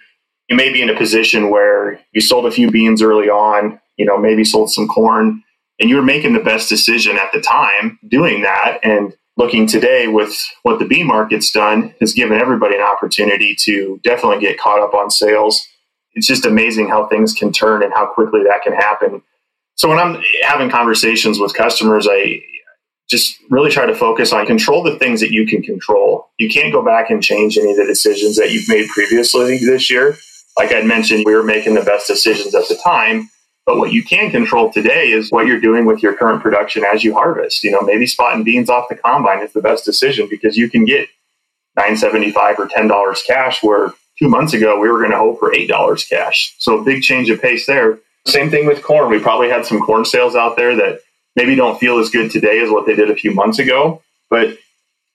you 0.50 0.58
may 0.58 0.70
be 0.70 0.82
in 0.82 0.90
a 0.90 0.98
position 0.98 1.50
where 1.50 2.02
you 2.12 2.20
sold 2.20 2.46
a 2.48 2.52
few 2.52 2.70
beans 2.70 3.02
early 3.02 3.30
on, 3.30 3.80
you 3.96 4.06
know, 4.06 4.18
maybe 4.18 4.44
sold 4.44 4.72
some 4.72 4.90
corn, 4.90 5.42
and 5.80 5.90
you 5.90 5.96
were 5.96 6.02
making 6.02 6.34
the 6.34 6.44
best 6.44 6.68
decision 6.68 7.16
at 7.16 7.32
the 7.32 7.40
time 7.40 7.98
doing 8.10 8.42
that. 8.42 8.80
And 8.84 9.16
looking 9.38 9.66
today 9.66 10.08
with 10.08 10.38
what 10.64 10.80
the 10.80 10.86
bean 10.86 11.08
market's 11.08 11.52
done 11.52 11.94
has 12.00 12.14
given 12.14 12.40
everybody 12.40 12.76
an 12.76 12.82
opportunity 12.82 13.56
to 13.60 14.00
definitely 14.04 14.40
get 14.40 14.60
caught 14.60 14.82
up 14.82 14.94
on 14.94 15.10
sales. 15.10 15.66
It's 16.14 16.28
just 16.28 16.46
amazing 16.46 16.90
how 16.90 17.08
things 17.08 17.34
can 17.34 17.52
turn 17.52 17.84
and 17.84 17.94
how 17.94 18.08
quickly 18.08 18.44
that 18.44 18.64
can 18.64 18.74
happen. 18.74 19.22
So 19.76 19.90
when 19.90 20.00
I'm 20.00 20.22
having 20.44 20.70
conversations 20.70 21.40
with 21.40 21.54
customers, 21.54 22.08
I 22.10 22.42
just 23.10 23.38
really 23.50 23.72
try 23.72 23.86
to 23.86 23.96
focus 23.96 24.32
on 24.32 24.46
control 24.46 24.84
the 24.84 24.98
things 24.98 25.20
that 25.22 25.32
you 25.32 25.46
can 25.46 25.62
control. 25.62 26.30
You 26.38 26.50
can't 26.50 26.72
go 26.72 26.84
back 26.84 27.10
and 27.10 27.24
change 27.24 27.58
any 27.58 27.72
of 27.72 27.78
the 27.78 27.86
decisions 27.86 28.38
that 28.38 28.52
you've 28.52 28.70
made 28.70 28.88
previously 28.90 29.58
this 29.58 29.90
year. 29.90 30.18
Like 30.58 30.74
I 30.74 30.82
mentioned, 30.82 31.24
we 31.26 31.36
were 31.36 31.44
making 31.44 31.76
the 31.76 31.82
best 31.82 32.08
decisions 32.08 32.54
at 32.54 32.68
the 32.68 32.76
time 32.76 33.30
but 33.72 33.78
what 33.78 33.94
you 33.94 34.04
can 34.04 34.30
control 34.32 34.70
today 34.70 35.12
is 35.12 35.32
what 35.32 35.48
you're 35.48 35.58
doing 35.58 35.86
with 35.86 36.04
your 36.04 36.14
current 36.14 36.42
production 36.42 36.84
as 36.84 37.06
you 37.06 37.14
harvest. 37.14 37.64
You 37.64 37.72
know, 37.72 37.80
maybe 37.80 38.06
spotting 38.06 38.44
beans 38.44 38.70
off 38.70 38.90
the 38.90 38.98
combine 38.98 39.42
is 39.42 39.54
the 39.54 39.62
best 39.62 39.86
decision 39.86 40.28
because 40.30 40.58
you 40.58 40.70
can 40.70 40.84
get 40.84 41.08
nine 41.78 41.96
seventy 41.96 42.34
five 42.34 42.60
or 42.60 42.68
ten 42.68 42.90
dollars 42.90 43.24
cash 43.26 43.64
where 43.64 43.94
two 44.20 44.28
months 44.28 44.52
ago 44.52 44.78
we 44.78 44.90
were 44.90 44.98
going 44.98 45.12
to 45.12 45.18
hope 45.18 45.40
for 45.40 45.54
eight 45.54 45.68
dollars 45.68 46.04
cash. 46.04 46.54
So 46.60 46.80
a 46.80 46.84
big 46.84 47.02
change 47.02 47.30
of 47.30 47.42
pace 47.42 47.66
there. 47.66 47.98
Same 48.28 48.52
thing 48.52 48.66
with 48.66 48.84
corn. 48.84 49.10
We 49.10 49.20
probably 49.20 49.48
had 49.48 49.66
some 49.66 49.80
corn 49.80 50.04
sales 50.04 50.36
out 50.36 50.58
there 50.58 50.76
that 50.76 51.00
maybe 51.38 51.56
don't 51.56 51.80
feel 51.80 51.98
as 52.00 52.10
good 52.10 52.30
today 52.30 52.60
as 52.62 52.70
what 52.70 52.86
they 52.86 52.94
did 52.94 53.10
a 53.10 53.16
few 53.16 53.34
months 53.34 53.58
ago, 53.58 54.02
but 54.30 54.58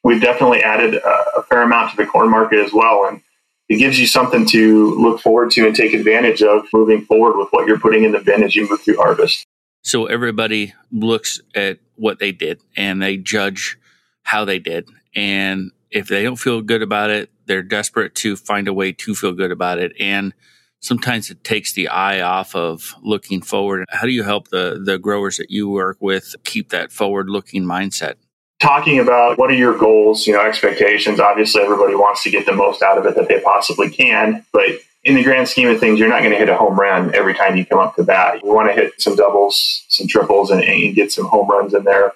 we've 0.03 0.23
definitely 0.23 0.63
added 0.63 0.95
a 0.95 1.43
fair 1.43 1.61
amount 1.61 1.91
to 1.91 1.97
the 1.99 2.07
corn 2.07 2.31
market 2.31 2.65
as 2.65 2.73
well. 2.73 3.05
And 3.05 3.21
it 3.69 3.77
gives 3.77 3.99
you 3.99 4.07
something 4.07 4.47
to 4.47 4.95
look 4.95 5.21
forward 5.21 5.51
to 5.53 5.67
and 5.67 5.75
take 5.75 5.93
advantage 5.93 6.43
of 6.43 6.67
moving 6.73 7.05
forward 7.05 7.37
with 7.37 7.49
what 7.51 7.67
you're 7.67 7.81
putting 7.81 8.05
in 8.05 8.13
the 8.13 8.21
bin 8.21 8.43
as 8.43 8.55
you 8.55 8.69
move 8.69 8.81
through 8.83 8.97
harvest. 8.97 9.45
So 9.83 10.07
everybody 10.07 10.75
looks 10.91 11.41
at 11.55 11.79
what 11.97 12.19
they 12.19 12.33
did 12.33 12.61
and 12.77 13.01
they 13.03 13.17
judge 13.17 13.79
how 14.23 14.45
they 14.45 14.59
did. 14.59 14.89
And 15.15 15.71
if 15.91 16.09
they 16.09 16.23
don't 16.23 16.37
feel 16.37 16.61
good 16.61 16.83
about 16.83 17.11
it, 17.11 17.31
they're 17.47 17.63
desperate 17.63 18.15
to 18.17 18.37
find 18.37 18.69
a 18.69 18.75
way 18.75 18.93
to 18.93 19.15
feel 19.15 19.33
good 19.33 19.53
about 19.53 19.79
it. 19.79 19.93
And 20.01 20.35
sometimes 20.81 21.31
it 21.31 21.45
takes 21.45 21.73
the 21.73 21.89
eye 21.89 22.21
off 22.21 22.55
of 22.55 22.95
looking 23.03 23.41
forward. 23.41 23.85
How 23.89 24.07
do 24.07 24.13
you 24.13 24.25
help 24.25 24.49
the 24.49 24.81
the 24.85 24.99
growers 24.99 25.37
that 25.37 25.51
you 25.51 25.69
work 25.69 25.99
with 26.01 26.35
keep 26.45 26.71
that 26.71 26.93
forward 26.93 27.29
looking 27.29 27.65
mindset? 27.65 28.15
Talking 28.61 28.99
about 28.99 29.39
what 29.39 29.51
are 29.51 29.55
your 29.55 29.77
goals, 29.77 30.27
you 30.27 30.33
know, 30.33 30.41
expectations. 30.41 31.21
Obviously, 31.21 31.63
everybody 31.63 31.95
wants 31.95 32.23
to 32.23 32.31
get 32.31 32.47
the 32.47 32.53
most 32.53 32.83
out 32.83 32.99
of 32.99 33.07
it 33.07 33.15
that 33.17 33.29
they 33.29 33.41
possibly 33.41 33.91
can, 33.91 34.45
but 34.53 34.69
in 35.05 35.15
the 35.15 35.23
grand 35.23 35.49
scheme 35.49 35.69
of 35.69 35.79
things, 35.79 36.01
you're 36.01 36.09
not 36.09 36.21
going 36.21 36.33
to 36.33 36.39
hit 36.39 36.49
a 36.49 36.57
home 36.57 36.79
run 36.79 37.15
every 37.15 37.33
time 37.33 37.57
you 37.57 37.65
come 37.65 37.79
up 37.79 37.95
to 37.95 38.03
bat. 38.03 38.43
You 38.43 38.53
want 38.53 38.69
to 38.69 38.75
hit 38.75 39.01
some 39.01 39.15
doubles, 39.15 39.85
some 39.89 40.09
triples, 40.09 40.51
and, 40.51 40.65
and 40.65 40.95
get 40.97 41.13
some 41.13 41.27
home 41.27 41.49
runs 41.49 41.75
in 41.75 41.85
there. 41.85 42.13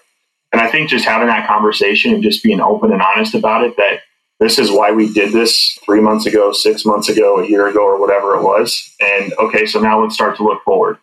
And 0.52 0.60
I 0.60 0.68
think 0.68 0.90
just 0.90 1.04
having 1.04 1.28
that 1.28 1.46
conversation 1.46 2.12
and 2.12 2.22
just 2.22 2.42
being 2.42 2.60
open 2.60 2.92
and 2.92 3.00
honest 3.00 3.34
about 3.34 3.64
it 3.64 3.76
that 3.76 4.00
this 4.40 4.58
is 4.58 4.72
why 4.72 4.90
we 4.90 5.12
did 5.12 5.32
this 5.32 5.78
three 5.84 6.00
months 6.00 6.26
ago, 6.26 6.50
six 6.50 6.84
months 6.84 7.08
ago, 7.08 7.38
a 7.38 7.46
year 7.46 7.68
ago, 7.68 7.84
or 7.84 8.00
whatever 8.00 8.34
it 8.34 8.42
was. 8.42 8.92
And 9.00 9.32
okay, 9.34 9.66
so 9.66 9.78
now 9.78 10.02
let's 10.02 10.14
start 10.14 10.36
to 10.38 10.42
look 10.42 10.64
forward 10.64 10.98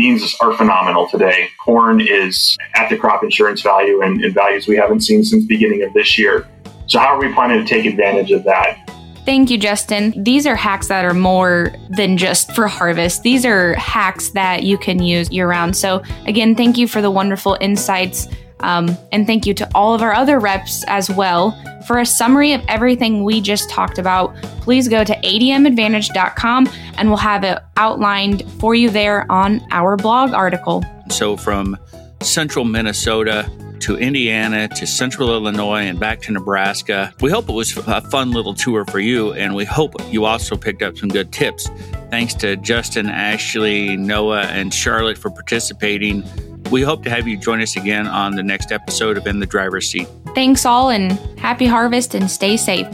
beans 0.00 0.34
are 0.40 0.56
phenomenal 0.56 1.06
today. 1.06 1.50
Corn 1.58 2.00
is 2.00 2.56
at 2.74 2.88
the 2.88 2.96
crop 2.96 3.22
insurance 3.22 3.60
value 3.60 4.00
and, 4.00 4.24
and 4.24 4.32
values 4.32 4.66
we 4.66 4.74
haven't 4.74 5.00
seen 5.00 5.22
since 5.22 5.44
beginning 5.44 5.82
of 5.82 5.92
this 5.92 6.18
year. 6.18 6.48
So, 6.86 6.98
how 6.98 7.08
are 7.08 7.18
we 7.18 7.32
planning 7.34 7.62
to 7.62 7.66
take 7.66 7.84
advantage 7.84 8.30
of 8.30 8.42
that? 8.44 8.78
Thank 9.26 9.50
you, 9.50 9.58
Justin. 9.58 10.14
These 10.24 10.46
are 10.46 10.56
hacks 10.56 10.88
that 10.88 11.04
are 11.04 11.12
more 11.12 11.74
than 11.90 12.16
just 12.16 12.52
for 12.52 12.66
harvest. 12.66 13.22
These 13.22 13.44
are 13.44 13.74
hacks 13.74 14.30
that 14.30 14.62
you 14.62 14.78
can 14.78 15.02
use 15.02 15.30
year 15.30 15.46
round. 15.46 15.76
So, 15.76 16.02
again, 16.24 16.56
thank 16.56 16.78
you 16.78 16.88
for 16.88 17.02
the 17.02 17.10
wonderful 17.10 17.58
insights. 17.60 18.26
Um, 18.60 18.96
and 19.12 19.26
thank 19.26 19.46
you 19.46 19.54
to 19.54 19.68
all 19.74 19.94
of 19.94 20.02
our 20.02 20.12
other 20.12 20.38
reps 20.38 20.84
as 20.86 21.10
well. 21.10 21.56
For 21.86 21.98
a 21.98 22.06
summary 22.06 22.52
of 22.52 22.62
everything 22.68 23.24
we 23.24 23.40
just 23.40 23.70
talked 23.70 23.98
about, 23.98 24.34
please 24.60 24.88
go 24.88 25.02
to 25.02 25.14
admadvantage.com 25.14 26.68
and 26.96 27.08
we'll 27.08 27.18
have 27.18 27.44
it 27.44 27.58
outlined 27.76 28.50
for 28.60 28.74
you 28.74 28.90
there 28.90 29.30
on 29.30 29.60
our 29.70 29.96
blog 29.96 30.32
article. 30.32 30.84
So, 31.08 31.36
from 31.36 31.76
central 32.20 32.64
Minnesota 32.64 33.50
to 33.80 33.96
Indiana 33.96 34.68
to 34.68 34.86
central 34.86 35.30
Illinois 35.30 35.86
and 35.86 35.98
back 35.98 36.20
to 36.22 36.32
Nebraska, 36.32 37.12
we 37.20 37.30
hope 37.30 37.48
it 37.48 37.52
was 37.52 37.76
a 37.76 38.00
fun 38.02 38.30
little 38.30 38.54
tour 38.54 38.84
for 38.84 39.00
you, 39.00 39.32
and 39.32 39.54
we 39.54 39.64
hope 39.64 39.94
you 40.10 40.26
also 40.26 40.56
picked 40.56 40.82
up 40.82 40.98
some 40.98 41.08
good 41.08 41.32
tips. 41.32 41.68
Thanks 42.10 42.34
to 42.34 42.56
Justin, 42.56 43.08
Ashley, 43.08 43.96
Noah, 43.96 44.42
and 44.42 44.72
Charlotte 44.72 45.16
for 45.16 45.30
participating. 45.30 46.22
We 46.70 46.82
hope 46.82 47.02
to 47.04 47.10
have 47.10 47.26
you 47.26 47.36
join 47.36 47.60
us 47.60 47.76
again 47.76 48.06
on 48.06 48.36
the 48.36 48.42
next 48.42 48.70
episode 48.70 49.16
of 49.16 49.26
In 49.26 49.40
the 49.40 49.46
Driver's 49.46 49.90
Seat. 49.90 50.08
Thanks 50.34 50.64
all 50.64 50.90
and 50.90 51.12
happy 51.38 51.66
harvest 51.66 52.14
and 52.14 52.30
stay 52.30 52.56
safe. 52.56 52.86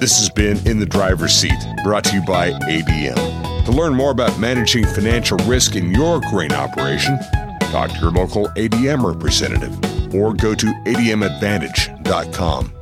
This 0.00 0.18
has 0.18 0.30
been 0.30 0.56
In 0.66 0.80
the 0.80 0.86
Driver's 0.86 1.32
Seat, 1.32 1.54
brought 1.84 2.04
to 2.04 2.16
you 2.16 2.22
by 2.22 2.50
ADM. 2.52 3.64
To 3.66 3.72
learn 3.72 3.94
more 3.94 4.10
about 4.10 4.38
managing 4.40 4.84
financial 4.86 5.36
risk 5.38 5.76
in 5.76 5.92
your 5.92 6.20
grain 6.30 6.52
operation, 6.52 7.18
talk 7.70 7.90
to 7.90 7.98
your 8.00 8.10
local 8.10 8.48
ADM 8.56 9.04
representative. 9.04 9.76
or 10.12 10.34
go 10.34 10.56
to 10.56 10.66
admadvantage.com. 10.66 12.72